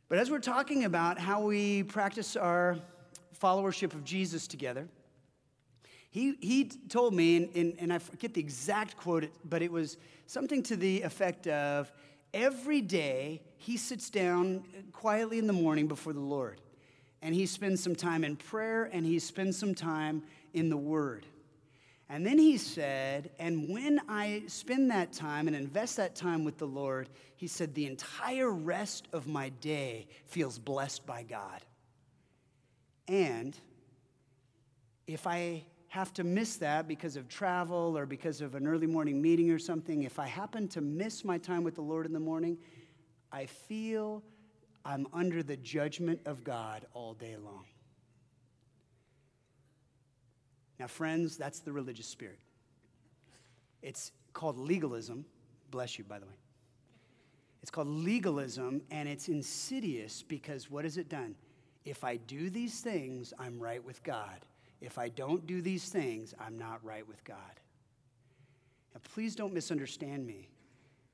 [0.08, 2.78] But as we're talking about how we practice our
[3.40, 4.88] followership of Jesus together,
[6.10, 9.98] he, he told me, and, and, and I forget the exact quote, but it was
[10.26, 11.92] something to the effect of
[12.32, 16.60] every day he sits down quietly in the morning before the Lord
[17.22, 20.22] and he spends some time in prayer and he spends some time
[20.54, 21.26] in the Word.
[22.10, 26.56] And then he said, and when I spend that time and invest that time with
[26.56, 31.60] the Lord, he said, the entire rest of my day feels blessed by God.
[33.08, 33.58] And
[35.06, 39.20] if I have to miss that because of travel or because of an early morning
[39.20, 42.20] meeting or something, if I happen to miss my time with the Lord in the
[42.20, 42.58] morning,
[43.32, 44.22] I feel
[44.84, 47.64] I'm under the judgment of God all day long.
[50.78, 52.38] Now, friends, that's the religious spirit.
[53.82, 55.24] It's called legalism.
[55.70, 56.32] Bless you, by the way.
[57.62, 61.34] It's called legalism, and it's insidious because what has it done?
[61.84, 64.38] If I do these things, I'm right with God.
[64.80, 67.60] If I don't do these things, I'm not right with God.
[68.94, 70.48] Now, please don't misunderstand me.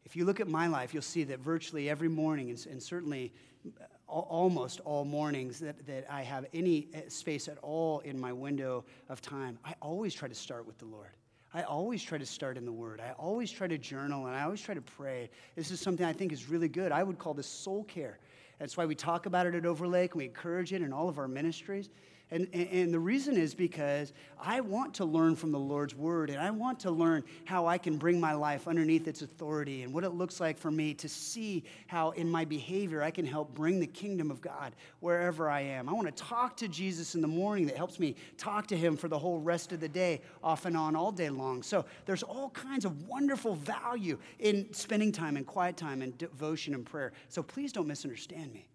[0.04, 3.32] If you look at my life, you'll see that virtually every morning, and, certainly
[3.80, 8.32] uh, almost all mornings that, that I have any uh, space at all in my
[8.32, 11.10] window of time, I always try to start with the Lord.
[11.54, 13.00] I always try to start in the Word.
[13.00, 15.30] I always try to journal and I always try to pray.
[15.54, 16.90] This is something I think is really good.
[16.90, 18.18] I would call this soul care.
[18.58, 21.18] That's why we talk about it at Overlake and we encourage it in all of
[21.18, 21.90] our ministries.
[22.30, 26.40] And, and, the reason is because I want to learn from the Lord's word and
[26.40, 30.04] I want to learn how I can bring my life underneath its authority and what
[30.04, 33.78] it looks like for me to see how in my behavior I can help bring
[33.78, 35.86] the kingdom of God wherever I am.
[35.86, 38.96] I want to talk to Jesus in the morning that helps me talk to him
[38.96, 41.62] for the whole rest of the day, off and on, all day long.
[41.62, 46.74] So there's all kinds of wonderful value in spending time in quiet time and devotion
[46.74, 47.12] and prayer.
[47.28, 48.66] So please don't misunderstand me.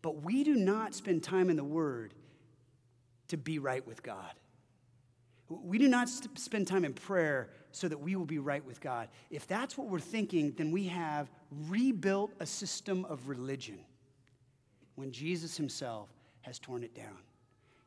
[0.00, 2.14] But we do not spend time in the Word
[3.32, 4.30] to be right with God.
[5.48, 9.08] We do not spend time in prayer so that we will be right with God.
[9.30, 11.30] If that's what we're thinking, then we have
[11.68, 13.78] rebuilt a system of religion
[14.96, 16.10] when Jesus himself
[16.42, 17.16] has torn it down.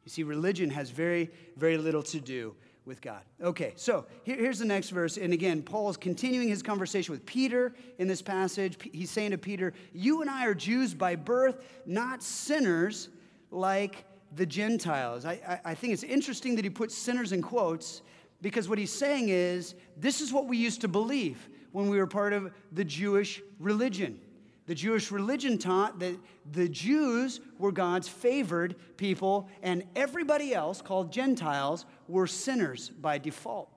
[0.03, 2.55] You see, religion has very, very little to do
[2.85, 3.21] with God.
[3.39, 5.17] Okay, so here, here's the next verse.
[5.17, 8.79] And again, Paul is continuing his conversation with Peter in this passage.
[8.91, 13.09] He's saying to Peter, You and I are Jews by birth, not sinners
[13.51, 15.25] like the Gentiles.
[15.25, 18.01] I, I, I think it's interesting that he puts sinners in quotes
[18.41, 22.07] because what he's saying is this is what we used to believe when we were
[22.07, 24.19] part of the Jewish religion.
[24.67, 26.17] The Jewish religion taught that
[26.51, 33.69] the Jews were God's favored people, and everybody else, called Gentiles, were sinners by default.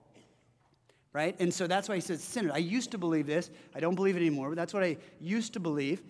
[1.13, 1.37] Right?
[1.41, 2.53] And so that's why he says sinners.
[2.55, 3.51] I used to believe this.
[3.75, 6.03] I don't believe it anymore, but that's what I used to believe.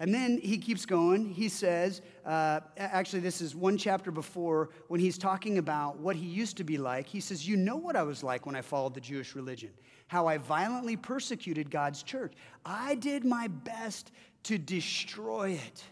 [0.00, 1.30] And then he keeps going.
[1.30, 6.26] He says, uh, actually, this is one chapter before when he's talking about what he
[6.26, 7.06] used to be like.
[7.06, 9.70] He says, You know what I was like when I followed the Jewish religion,
[10.08, 12.32] how I violently persecuted God's church.
[12.64, 14.10] I did my best
[14.44, 15.84] to destroy it.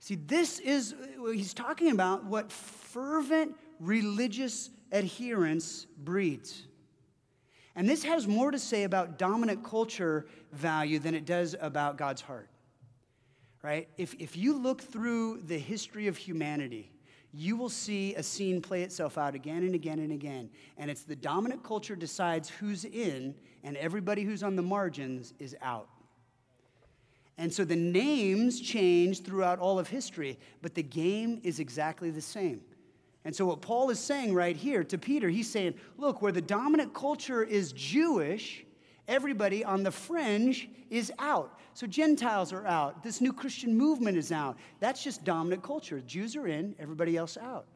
[0.00, 0.96] See, this is,
[1.32, 6.64] he's talking about what fervent religious adherence breeds.
[7.74, 12.20] And this has more to say about dominant culture value than it does about God's
[12.20, 12.48] heart.
[13.62, 13.88] Right?
[13.96, 16.90] If, if you look through the history of humanity,
[17.32, 20.50] you will see a scene play itself out again and again and again.
[20.76, 25.56] And it's the dominant culture decides who's in, and everybody who's on the margins is
[25.62, 25.88] out.
[27.38, 32.20] And so the names change throughout all of history, but the game is exactly the
[32.20, 32.60] same.
[33.24, 36.42] And so, what Paul is saying right here to Peter, he's saying, look, where the
[36.42, 38.64] dominant culture is Jewish,
[39.06, 41.58] everybody on the fringe is out.
[41.74, 43.02] So, Gentiles are out.
[43.04, 44.58] This new Christian movement is out.
[44.80, 46.00] That's just dominant culture.
[46.00, 47.66] Jews are in, everybody else out.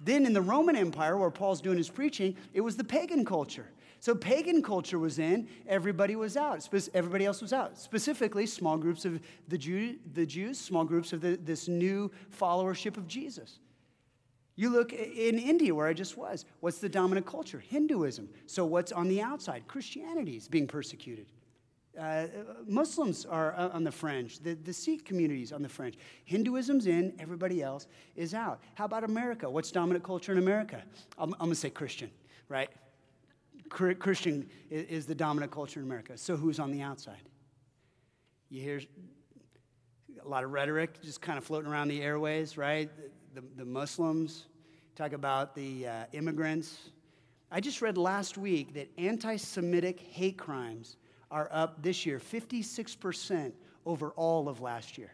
[0.00, 3.66] Then, in the Roman Empire, where Paul's doing his preaching, it was the pagan culture.
[3.98, 6.68] So, pagan culture was in, everybody was out.
[6.94, 7.78] Everybody else was out.
[7.78, 12.96] Specifically, small groups of the, Jew, the Jews, small groups of the, this new followership
[12.96, 13.58] of Jesus.
[14.56, 16.44] You look in India, where I just was.
[16.60, 17.58] What's the dominant culture?
[17.58, 18.28] Hinduism.
[18.46, 19.64] So, what's on the outside?
[19.66, 21.26] Christianity is being persecuted.
[21.98, 22.26] Uh,
[22.66, 24.40] Muslims are uh, on the fringe.
[24.40, 25.96] The, the Sikh communities on the fringe.
[26.24, 27.86] Hinduism's in, everybody else
[28.16, 28.60] is out.
[28.74, 29.48] How about America?
[29.48, 30.82] What's dominant culture in America?
[31.18, 32.10] I'm, I'm going to say Christian,
[32.48, 32.68] right?
[33.68, 36.16] Christian is, is the dominant culture in America.
[36.16, 37.28] So who's on the outside?
[38.50, 38.80] You hear
[40.24, 42.90] a lot of rhetoric just kind of floating around the airways, right?
[43.34, 44.46] The, the, Muslims
[44.94, 46.90] talk about the uh, immigrants.
[47.50, 50.98] I just read last week that anti Semitic hate crimes
[51.32, 53.52] are up this year 56%
[53.86, 55.10] over all of last year.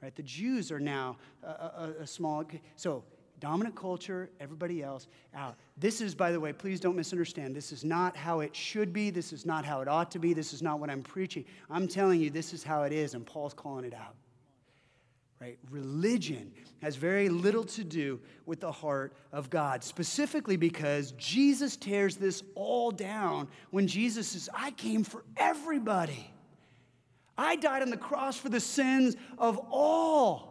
[0.00, 0.14] Right?
[0.14, 2.44] The Jews are now a, a, a small.
[2.76, 3.02] So,
[3.40, 5.56] dominant culture, everybody else out.
[5.76, 7.54] This is, by the way, please don't misunderstand.
[7.56, 9.10] This is not how it should be.
[9.10, 10.34] This is not how it ought to be.
[10.34, 11.44] This is not what I'm preaching.
[11.68, 14.14] I'm telling you, this is how it is, and Paul's calling it out
[15.40, 15.58] right?
[15.70, 22.16] Religion has very little to do with the heart of God, specifically because Jesus tears
[22.16, 26.30] this all down when Jesus says, I came for everybody.
[27.36, 30.48] I died on the cross for the sins of all.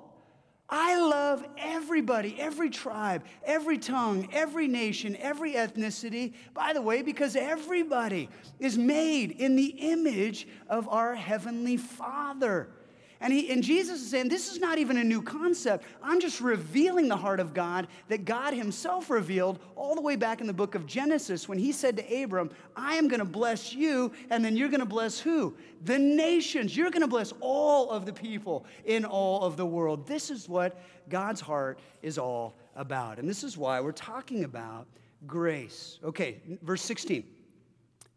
[0.70, 6.34] I love everybody, every tribe, every tongue, every nation, every ethnicity.
[6.54, 8.30] By the way, because everybody
[8.60, 12.70] is made in the image of our Heavenly Father.
[13.20, 15.86] And, he, and Jesus is saying, This is not even a new concept.
[16.04, 20.42] I'm just revealing the heart of God that God Himself revealed all the way back
[20.42, 23.74] in the book of Genesis when He said to Abram, I am going to bless
[23.74, 25.56] you, and then you're going to bless who?
[25.86, 26.78] The nations.
[26.78, 30.08] You're going to bless all of the people in all of the world.
[30.08, 33.18] This is what God's heart is all about.
[33.18, 34.86] And this is why we're talking about
[35.26, 36.00] grace.
[36.04, 37.24] Okay, verse 16.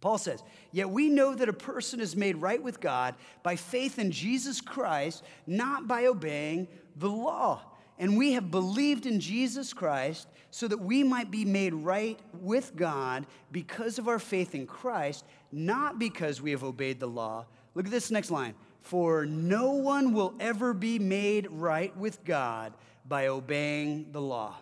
[0.00, 0.42] Paul says,
[0.72, 4.60] Yet we know that a person is made right with God by faith in Jesus
[4.60, 7.62] Christ, not by obeying the law.
[7.98, 12.74] And we have believed in Jesus Christ so that we might be made right with
[12.74, 17.44] God because of our faith in Christ, not because we have obeyed the law.
[17.74, 18.54] Look at this next line.
[18.80, 22.72] For no one will ever be made right with God
[23.06, 24.56] by obeying the law.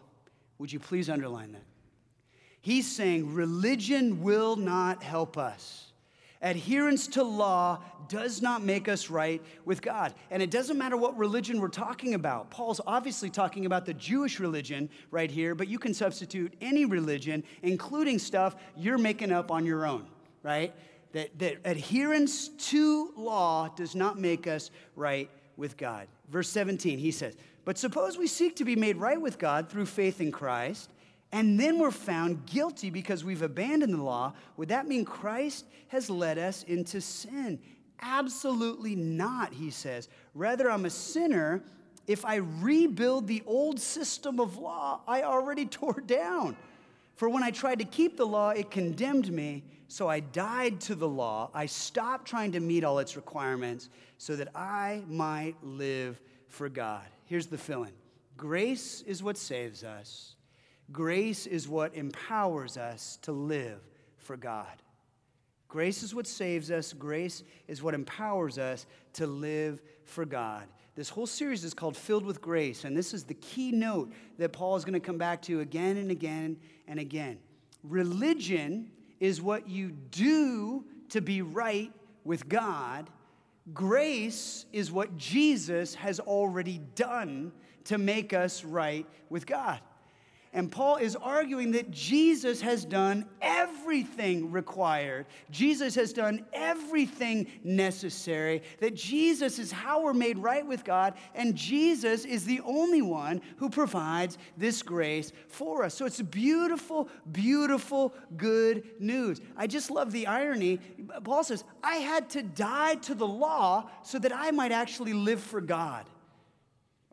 [0.59, 1.68] Would you please underline that?
[2.69, 5.87] He's saying religion will not help us.
[6.43, 10.13] Adherence to law does not make us right with God.
[10.31, 12.51] And it doesn't matter what religion we're talking about.
[12.51, 17.43] Paul's obviously talking about the Jewish religion right here, but you can substitute any religion,
[17.63, 20.07] including stuff you're making up on your own,
[20.43, 20.75] right?
[21.13, 26.07] That, that adherence to law does not make us right with God.
[26.29, 29.87] Verse 17, he says, But suppose we seek to be made right with God through
[29.87, 30.91] faith in Christ
[31.33, 36.09] and then we're found guilty because we've abandoned the law, would that mean Christ has
[36.09, 37.59] led us into sin?
[38.01, 40.09] Absolutely not, he says.
[40.35, 41.63] Rather, I'm a sinner
[42.07, 46.57] if I rebuild the old system of law I already tore down.
[47.15, 49.65] For when I tried to keep the law, it condemned me.
[49.89, 51.51] So I died to the law.
[51.53, 57.05] I stopped trying to meet all its requirements so that I might live for God.
[57.25, 57.93] Here's the fill in
[58.37, 60.37] grace is what saves us.
[60.91, 63.81] Grace is what empowers us to live
[64.17, 64.83] for God.
[65.69, 66.95] Grace is what saves us.
[66.95, 70.65] Grace is what empowers us to live for God.
[70.95, 74.53] This whole series is called Filled with Grace, and this is the key note that
[74.53, 76.57] Paul is going to come back to again and again
[76.89, 77.39] and again.
[77.85, 81.93] Religion is what you do to be right
[82.25, 83.11] with God.
[83.75, 87.53] Grace is what Jesus has already done
[87.85, 89.81] to make us right with God.
[90.55, 95.27] And Paul is arguing that Jesus has done everything required.
[95.51, 98.63] Jesus has done everything necessary.
[98.81, 101.15] That Jesus is how we're made right with God.
[101.35, 105.95] And Jesus is the only one who provides this grace for us.
[105.95, 109.43] So it's beautiful, beautiful, good news.
[109.57, 110.81] I just love the irony.
[111.25, 115.43] Paul says, I had to die to the law so that I might actually live
[115.43, 116.07] for God.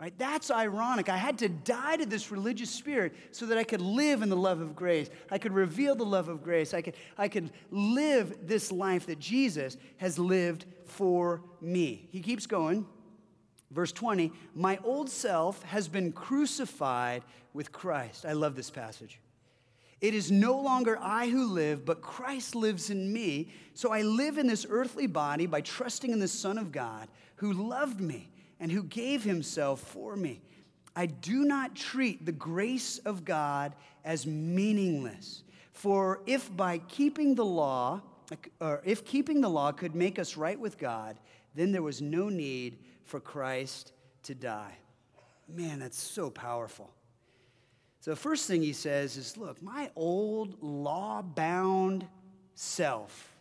[0.06, 0.14] Right?
[0.20, 1.10] That's ironic.
[1.10, 4.36] I had to die to this religious spirit so that I could live in the
[4.36, 5.10] love of grace.
[5.32, 6.76] I could reveal the love of grace.
[6.76, 12.08] I could, I could live this life that Jesus has lived for me.
[12.12, 12.86] He keeps going.
[13.72, 18.28] Verse 20 My old self has been crucified with Christ.
[18.28, 19.20] I love this passage.
[20.02, 23.50] It is no longer I who live, but Christ lives in me.
[23.74, 27.54] So I live in this earthly body by trusting in the Son of God who
[27.54, 28.30] loved me
[28.60, 30.42] and who gave himself for me.
[30.96, 35.44] I do not treat the grace of God as meaningless.
[35.74, 38.02] For if by keeping the law,
[38.62, 41.18] or if keeping the law could make us right with God,
[41.54, 43.92] then there was no need for Christ
[44.24, 44.78] to die.
[45.48, 46.92] Man, that's so powerful.
[48.00, 52.08] So, the first thing he says is look, my old law bound
[52.54, 53.36] self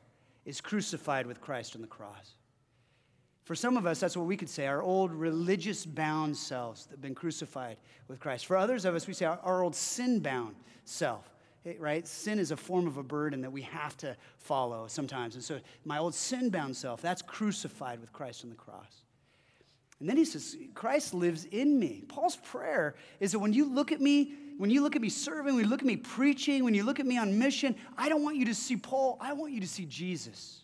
[0.45, 2.35] is crucified with Christ on the cross.
[3.45, 6.93] For some of us, that's what we could say our old religious bound selves that
[6.93, 7.77] have been crucified
[8.09, 8.47] with Christ.
[8.47, 11.31] For others of us, we say our, our old sin bound self,
[11.67, 12.09] eh, right?
[12.09, 15.35] Sin is a form of a burden that we have to follow sometimes.
[15.35, 19.03] And so my old sin bound self, that's crucified with Christ on the cross.
[20.01, 22.05] And then he says, Christ lives in me.
[22.09, 25.55] Paul's prayer is that when you look at me, when you look at me serving,
[25.55, 28.23] when you look at me preaching, when you look at me on mission, I don't
[28.23, 30.64] want you to see Paul, I want you to see Jesus.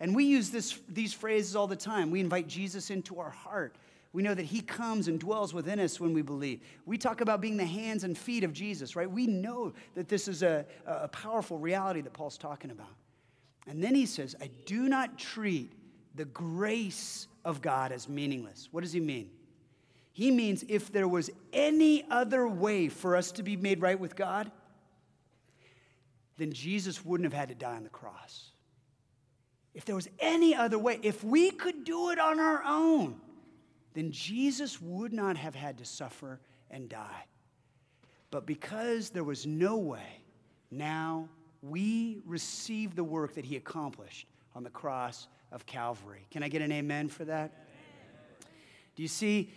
[0.00, 2.10] And we use this, these phrases all the time.
[2.10, 3.76] We invite Jesus into our heart.
[4.12, 6.60] We know that he comes and dwells within us when we believe.
[6.84, 9.08] We talk about being the hands and feet of Jesus, right?
[9.08, 12.94] We know that this is a, a powerful reality that Paul's talking about.
[13.68, 15.72] And then he says, I do not treat
[16.16, 18.68] the grace of God as meaningless.
[18.72, 19.30] What does he mean?
[20.12, 24.16] He means if there was any other way for us to be made right with
[24.16, 24.50] God,
[26.36, 28.50] then Jesus wouldn't have had to die on the cross.
[29.74, 33.20] If there was any other way, if we could do it on our own,
[33.94, 36.40] then Jesus would not have had to suffer
[36.70, 37.26] and die.
[38.30, 40.22] But because there was no way,
[40.70, 41.28] now
[41.62, 46.26] we receive the work that he accomplished on the cross of Calvary.
[46.30, 47.66] Can I get an amen for that?
[48.96, 49.50] Do you see?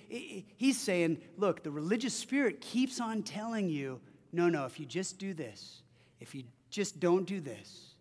[0.57, 3.99] He's saying, look, the religious spirit keeps on telling you,
[4.31, 5.81] no, no, if you just do this,
[6.19, 7.92] if you just don't do this,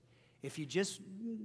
[0.42, 1.00] if you just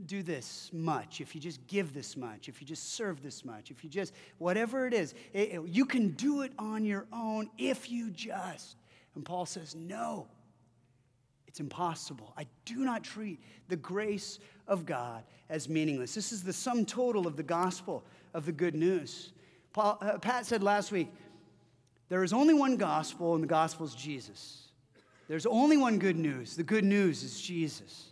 [0.07, 3.69] do this much, if you just give this much, if you just serve this much,
[3.69, 7.49] if you just, whatever it is, it, it, you can do it on your own
[7.57, 8.77] if you just.
[9.15, 10.27] And Paul says, no,
[11.47, 12.33] it's impossible.
[12.37, 16.13] I do not treat the grace of God as meaningless.
[16.13, 19.31] This is the sum total of the gospel of the good news.
[19.73, 21.09] Paul, uh, Pat said last week,
[22.09, 24.69] there is only one gospel, and the gospel is Jesus.
[25.27, 26.55] There's only one good news.
[26.55, 28.06] The good news is Jesus.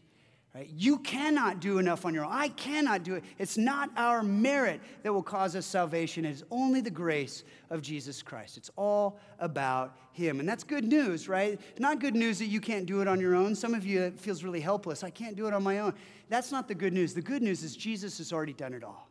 [0.56, 0.70] Right?
[0.74, 2.32] You cannot do enough on your own.
[2.32, 3.26] I cannot do it.
[3.38, 6.24] It's not our merit that will cause us salvation.
[6.24, 8.56] It is only the grace of Jesus Christ.
[8.56, 10.39] It's all about Him.
[10.39, 11.60] And that's good news, right?
[11.78, 13.53] Not good news that you can't do it on your own.
[13.53, 15.03] Some of you it feels really helpless.
[15.03, 15.93] I can't do it on my own.
[16.30, 17.14] That's not the good news.
[17.14, 19.10] The good news is Jesus has already done it all.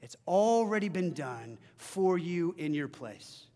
[0.00, 3.48] It's already been done for you in your place.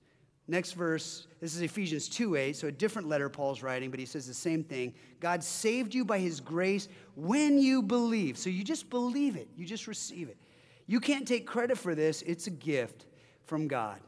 [0.49, 4.07] Next verse, this is Ephesians 2 8, so a different letter Paul's writing, but he
[4.07, 4.95] says the same thing.
[5.19, 8.39] God saved you by his grace when you believe.
[8.39, 10.37] So you just believe it, you just receive it.
[10.87, 13.07] You can't take credit for this, it's a gift
[13.45, 13.99] from God.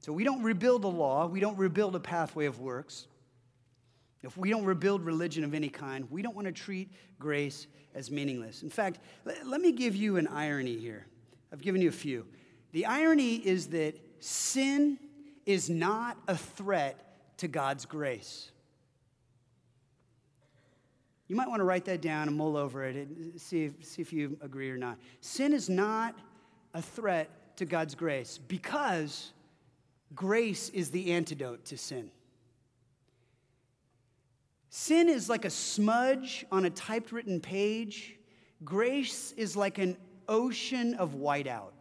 [0.00, 3.06] So we don't rebuild a law, we don't rebuild a pathway of works.
[4.22, 8.10] If we don't rebuild religion of any kind, we don't want to treat grace as
[8.10, 8.62] meaningless.
[8.62, 11.06] In fact, let me give you an irony here.
[11.52, 12.26] I've given you a few.
[12.72, 14.98] The irony is that sin
[15.46, 18.50] is not a threat to God's grace.
[21.28, 24.02] You might want to write that down and mull over it and see if, see
[24.02, 24.98] if you agree or not.
[25.20, 26.14] Sin is not
[26.74, 29.32] a threat to God's grace because
[30.14, 32.10] grace is the antidote to sin.
[34.68, 38.16] Sin is like a smudge on a typewritten page.
[38.64, 39.96] Grace is like an
[40.28, 41.73] ocean of whiteout.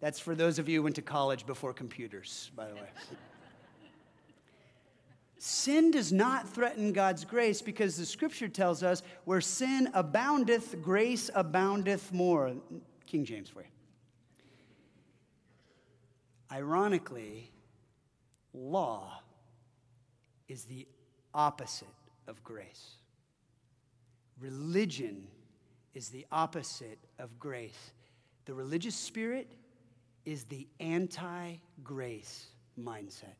[0.00, 2.88] That's for those of you who went to college before computers, by the way.
[5.38, 11.30] sin does not threaten God's grace because the scripture tells us where sin aboundeth, grace
[11.34, 12.54] aboundeth more.
[13.06, 13.66] King James for you.
[16.50, 17.50] Ironically,
[18.54, 19.20] law
[20.48, 20.86] is the
[21.34, 21.88] opposite
[22.26, 22.94] of grace.
[24.40, 25.26] Religion
[25.94, 27.92] is the opposite of grace.
[28.46, 29.52] The religious spirit
[30.24, 32.46] is the anti grace
[32.78, 33.36] mindset.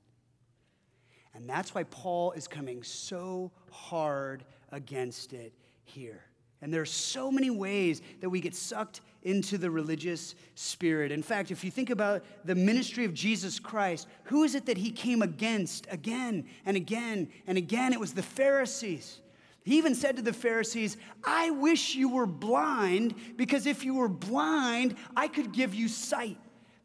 [1.35, 5.53] And that's why Paul is coming so hard against it
[5.85, 6.25] here.
[6.63, 11.11] And there are so many ways that we get sucked into the religious spirit.
[11.11, 14.77] In fact, if you think about the ministry of Jesus Christ, who is it that
[14.77, 17.93] he came against again and again and again?
[17.93, 19.21] It was the Pharisees.
[19.65, 24.09] He even said to the Pharisees, I wish you were blind, because if you were
[24.09, 26.39] blind, I could give you sight.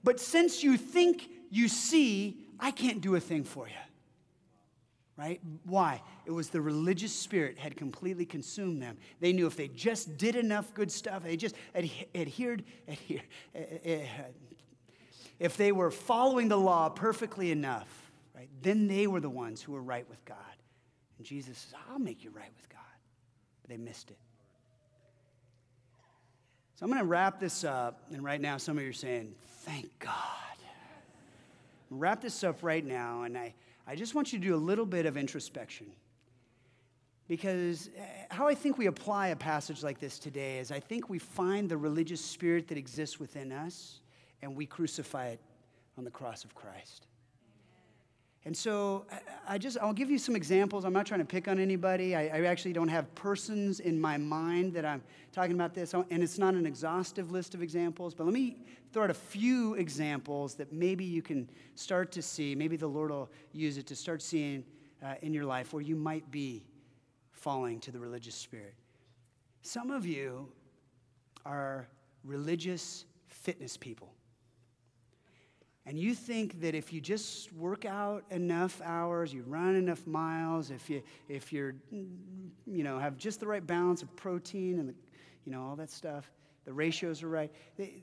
[0.05, 3.73] But since you think you see, I can't do a thing for you.
[5.17, 5.41] Right?
[5.63, 6.01] Why?
[6.25, 8.97] It was the religious spirit had completely consumed them.
[9.19, 13.23] They knew if they just did enough good stuff, they just adhered, adhered
[13.55, 14.05] eh, eh, eh,
[15.39, 19.71] if they were following the law perfectly enough, right, then they were the ones who
[19.71, 20.37] were right with God.
[21.17, 22.81] And Jesus says, I'll make you right with God.
[23.61, 24.17] But they missed it.
[26.75, 28.01] So I'm going to wrap this up.
[28.11, 30.11] And right now, some of you are saying, Thank God.
[31.89, 33.23] Wrap this up right now.
[33.23, 33.53] And I,
[33.87, 35.87] I just want you to do a little bit of introspection.
[37.27, 41.09] Because uh, how I think we apply a passage like this today is I think
[41.09, 44.01] we find the religious spirit that exists within us
[44.41, 45.39] and we crucify it
[45.97, 47.07] on the cross of Christ.
[48.45, 49.07] And so
[49.47, 50.85] I just, I'll give you some examples.
[50.85, 52.15] I'm not trying to pick on anybody.
[52.15, 56.21] I, I, actually don't have persons in my mind that I'm talking about this, and
[56.23, 58.57] it's not an exhaustive list of examples, but let me
[58.93, 62.53] throw out a few examples that maybe you can start to see.
[62.53, 64.63] Maybe the Lord will use it to start seeing
[65.03, 66.67] uh, in your life where you might be
[67.31, 68.75] falling to the religious spirit.
[69.63, 70.49] Some of you
[71.47, 71.87] are
[72.23, 74.13] religious fitness people.
[75.87, 80.71] And you think that if you just work out enough hours, you run enough miles,
[80.71, 84.95] if you if you're you know have just the right balance of protein and the,
[85.45, 86.31] you know all that stuff,
[86.65, 87.51] the ratios are right,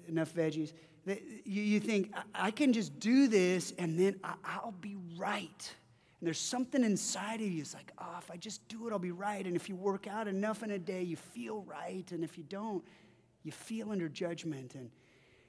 [0.09, 0.73] enough veggies,
[1.07, 5.75] you, you think I can just do this and then I'll be right.
[6.21, 7.63] And there's something inside of you.
[7.63, 9.45] It's like, oh, if I just do it, I'll be right.
[9.45, 12.09] And if you work out enough in a day, you feel right.
[12.13, 12.85] And if you don't,
[13.43, 14.77] you feel under judgment.
[14.77, 14.89] And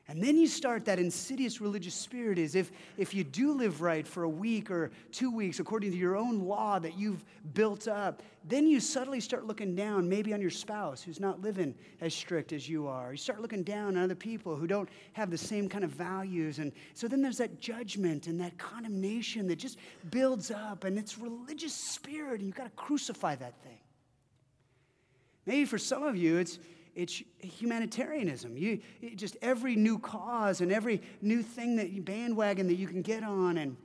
[0.10, 4.06] and then you start that insidious religious spirit is if, if you do live right
[4.06, 7.24] for a week or two weeks according to your own law that you've
[7.54, 11.74] built up, then you suddenly start looking down maybe on your spouse who's not living
[12.02, 13.12] as strict as you are.
[13.12, 16.60] You start looking down on other people who don't have the same kind of values.
[16.60, 19.78] And so then there's that judgment and that condemnation that just
[20.12, 23.80] builds up and it's religious spirit and you've got to crucify that thing.
[25.46, 26.60] Maybe for some of you, it's
[26.96, 28.58] it's humanitarianism.
[28.58, 28.80] You,
[29.16, 33.24] just every new cause and every new thing that you bandwagon that you can get
[33.24, 33.76] on and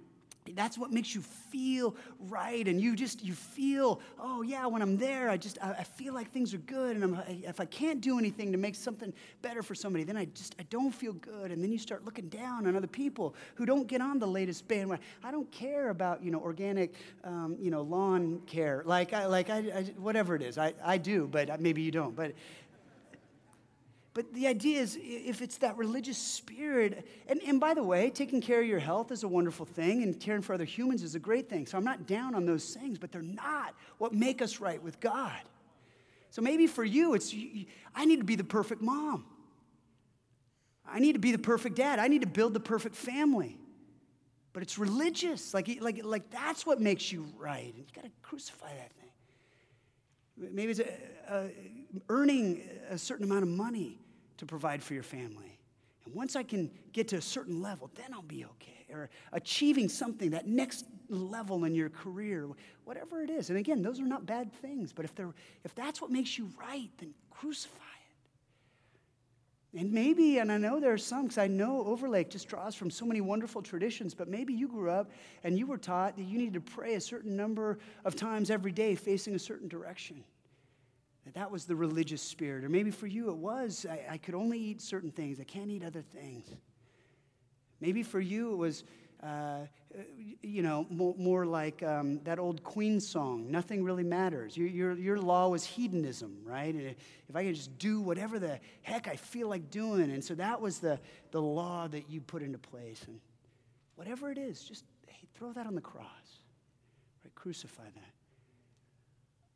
[0.55, 4.97] that's what makes you feel right and you just you feel oh yeah when i'm
[4.97, 8.01] there i just i, I feel like things are good and I, if i can't
[8.01, 11.51] do anything to make something better for somebody then i just i don't feel good.
[11.51, 14.67] And then you start looking down on other people who don't get on the latest
[14.69, 15.05] bandwagon.
[15.23, 16.95] I don't care about you know organic
[17.25, 18.83] um, you know lawn care.
[18.85, 20.59] Like i like I, I whatever it is.
[20.59, 22.15] I, I do but maybe you don't.
[22.15, 22.33] But
[24.15, 28.41] but the idea is if it's that religious spirit, and, and by the way, taking
[28.41, 31.21] care of your health is a wonderful thing, and caring for other humans is a
[31.21, 31.67] great thing.
[31.67, 34.99] So I'm not down on those things, but they're not what make us right with
[35.01, 35.41] God.
[36.31, 37.35] So maybe for you, it's
[37.95, 39.25] I need to be the perfect mom.
[40.91, 41.99] I need to be the perfect dad.
[41.99, 43.59] I need to build the perfect family.
[44.53, 45.53] But it's religious.
[45.53, 47.73] Like, like, like that's what makes you right.
[47.75, 50.55] And you got to crucify that thing.
[50.55, 50.89] Maybe it's a,
[51.29, 51.51] a,
[52.09, 53.99] earning a certain amount of money
[54.39, 55.59] to provide for your family.
[56.05, 58.87] And once I can get to a certain level, then I'll be okay.
[58.91, 62.49] Or achieving something, that next level in your career,
[62.85, 63.51] whatever it is.
[63.51, 65.35] And again, those are not bad things, but if, they're,
[65.65, 67.75] if that's what makes you right, then crucify
[69.75, 69.81] it.
[69.81, 72.91] And maybe, and I know there are some, because I know Overlake just draws from
[72.91, 75.11] so many wonderful traditions, but maybe you grew up
[75.45, 78.73] and you were taught that you needed to pray a certain number of times every
[78.73, 80.25] day facing a certain direction.
[81.35, 82.65] That was the religious spirit.
[82.65, 85.71] Or maybe for you it was, I, I could only eat certain things, I can't
[85.71, 86.49] eat other things.
[87.81, 88.85] Maybe for you it was,
[89.23, 89.61] uh,
[90.43, 94.57] you know, more, more like um, that old Queen song, Nothing Really Matters.
[94.57, 96.75] Your, your, your law was hedonism, right?
[97.29, 100.11] If I could just do whatever the heck I feel like doing.
[100.11, 100.99] And so that was the,
[101.31, 103.03] the law that you put into place.
[103.07, 103.21] And
[103.95, 106.07] whatever it is, just hey, throw that on the cross,
[107.25, 107.35] right?
[107.35, 108.18] Crucify that.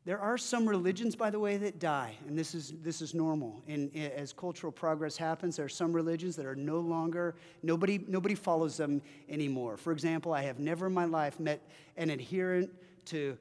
[0.05, 3.63] There are some religions, by the way, that die, and this is, this is normal.
[3.69, 8.35] And as cultural progress happens, there are some religions that are no longer, nobody, nobody
[8.35, 9.77] follows them anymore.
[9.77, 12.69] For example, I have never in my life met an adherent
[13.05, 13.37] to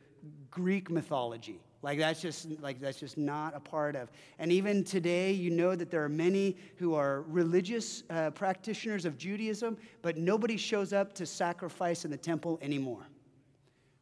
[0.52, 1.60] Greek mythology.
[1.82, 4.08] Like that's just like that's just not a part of.
[4.38, 9.18] And even today, you know that there are many who are religious uh, practitioners of
[9.18, 13.04] Judaism, but nobody shows up to sacrifice in the temple anymore.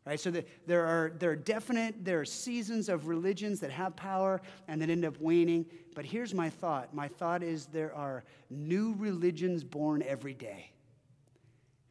[0.07, 0.19] Right?
[0.19, 4.41] So the, there, are, there are definite, there are seasons of religions that have power
[4.67, 5.67] and that end up waning.
[5.95, 10.71] But here's my thought my thought is there are new religions born every day,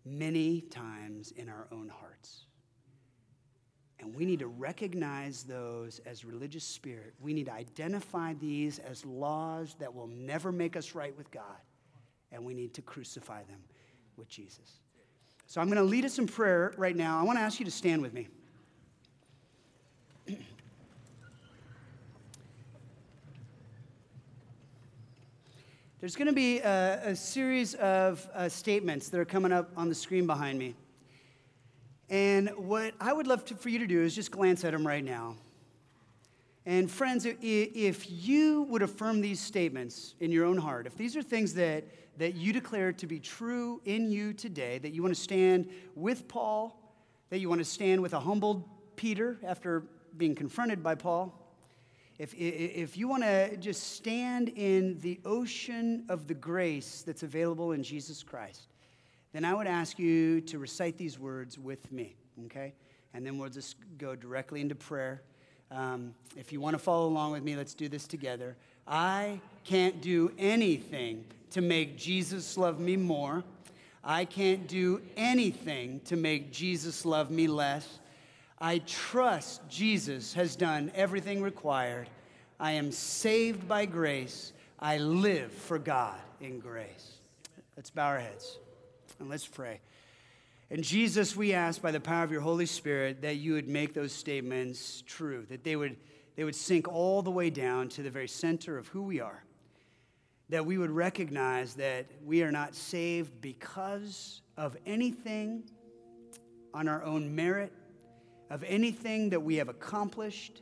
[0.06, 2.46] many times in our own hearts.
[4.00, 7.14] And we need to recognize those as religious spirit.
[7.20, 11.44] We need to identify these as laws that will never make us right with God.
[12.32, 13.60] And we need to crucify them
[14.16, 14.80] with Jesus.
[15.50, 17.20] So I'm going to lead us in prayer right now.
[17.20, 18.28] I want to ask you to stand with me.
[26.00, 29.90] There's going to be a, a series of uh, statements that are coming up on
[29.90, 30.76] the screen behind me.
[32.12, 34.86] And what I would love to, for you to do is just glance at them
[34.86, 35.36] right now.
[36.70, 41.24] And friends, if you would affirm these statements in your own heart, if these are
[41.24, 41.84] things that
[42.20, 46.28] that you declare to be true in you today, that you want to stand with
[46.28, 46.80] Paul,
[47.32, 51.34] that you want to stand with a humbled Peter after being confronted by Paul,
[52.20, 57.72] if, if you want to just stand in the ocean of the grace that's available
[57.72, 58.68] in Jesus Christ,
[59.34, 62.16] then I would ask you to recite these words with me,
[62.46, 62.76] okay?
[63.16, 65.24] And then we'll just go directly into prayer.
[65.72, 68.56] Um, if you want to follow along with me, let's do this together.
[68.88, 73.44] I can't do anything to make Jesus love me more.
[74.04, 78.00] I can't do anything to make Jesus love me less.
[78.60, 82.10] I trust Jesus has done everything required.
[82.60, 84.54] I am saved by grace.
[84.80, 87.20] I live for God in grace.
[87.78, 88.58] Let's bow our heads
[89.20, 89.80] and let's pray.
[90.72, 93.94] And Jesus, we ask by the power of your Holy Spirit that you would make
[93.94, 95.98] those statements true, that they would,
[96.36, 99.44] they would sink all the way down to the very center of who we are,
[100.50, 105.64] that we would recognize that we are not saved because of anything
[106.74, 107.74] on our own merit
[108.50, 110.62] of anything that we have accomplished,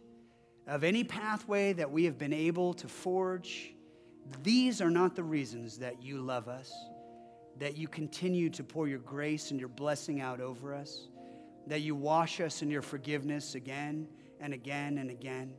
[0.67, 3.73] of any pathway that we have been able to forge.
[4.43, 6.73] These are not the reasons that you love us,
[7.59, 11.07] that you continue to pour your grace and your blessing out over us,
[11.67, 14.07] that you wash us in your forgiveness again
[14.39, 15.53] and again and again.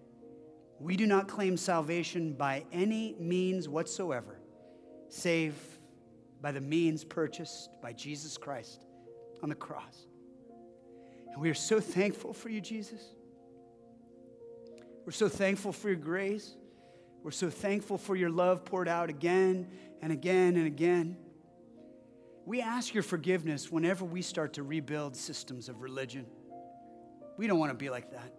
[0.81, 4.39] We do not claim salvation by any means whatsoever,
[5.09, 5.55] save
[6.41, 8.85] by the means purchased by Jesus Christ
[9.43, 10.07] on the cross.
[11.33, 13.03] And we are so thankful for you, Jesus.
[15.05, 16.55] We're so thankful for your grace.
[17.23, 19.69] We're so thankful for your love poured out again
[20.01, 21.17] and again and again.
[22.49, 26.25] We ask your forgiveness whenever we start to rebuild systems of religion.
[27.37, 28.33] We don't want to be like that.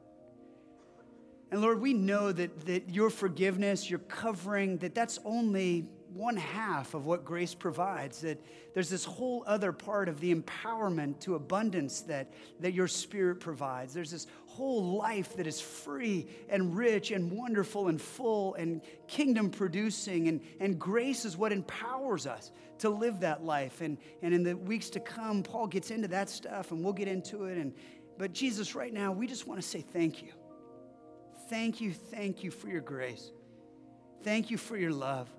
[1.52, 6.94] And Lord, we know that, that your forgiveness, your covering, that that's only one half
[6.94, 8.44] of what grace provides, that
[8.74, 13.94] there's this whole other part of the empowerment to abundance that, that your spirit provides.
[13.94, 19.50] There's this whole life that is free and rich and wonderful and full and kingdom
[19.50, 20.28] producing.
[20.28, 23.82] And, and grace is what empowers us to live that life.
[23.82, 27.08] And, and in the weeks to come, Paul gets into that stuff and we'll get
[27.08, 27.58] into it.
[27.58, 27.74] And,
[28.18, 30.32] but Jesus, right now, we just want to say thank you.
[31.50, 33.32] Thank you, thank you for your grace.
[34.24, 35.30] Thank you for your love.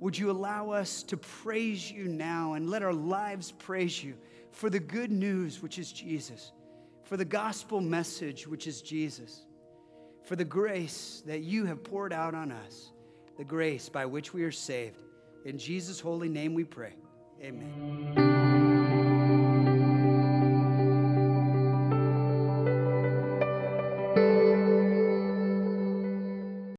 [0.00, 4.14] Would you allow us to praise you now and let our lives praise you
[4.52, 6.52] for the good news, which is Jesus,
[7.04, 9.44] for the gospel message, which is Jesus,
[10.24, 12.92] for the grace that you have poured out on us,
[13.36, 15.02] the grace by which we are saved.
[15.44, 16.94] In Jesus' holy name we pray.
[17.42, 18.37] Amen.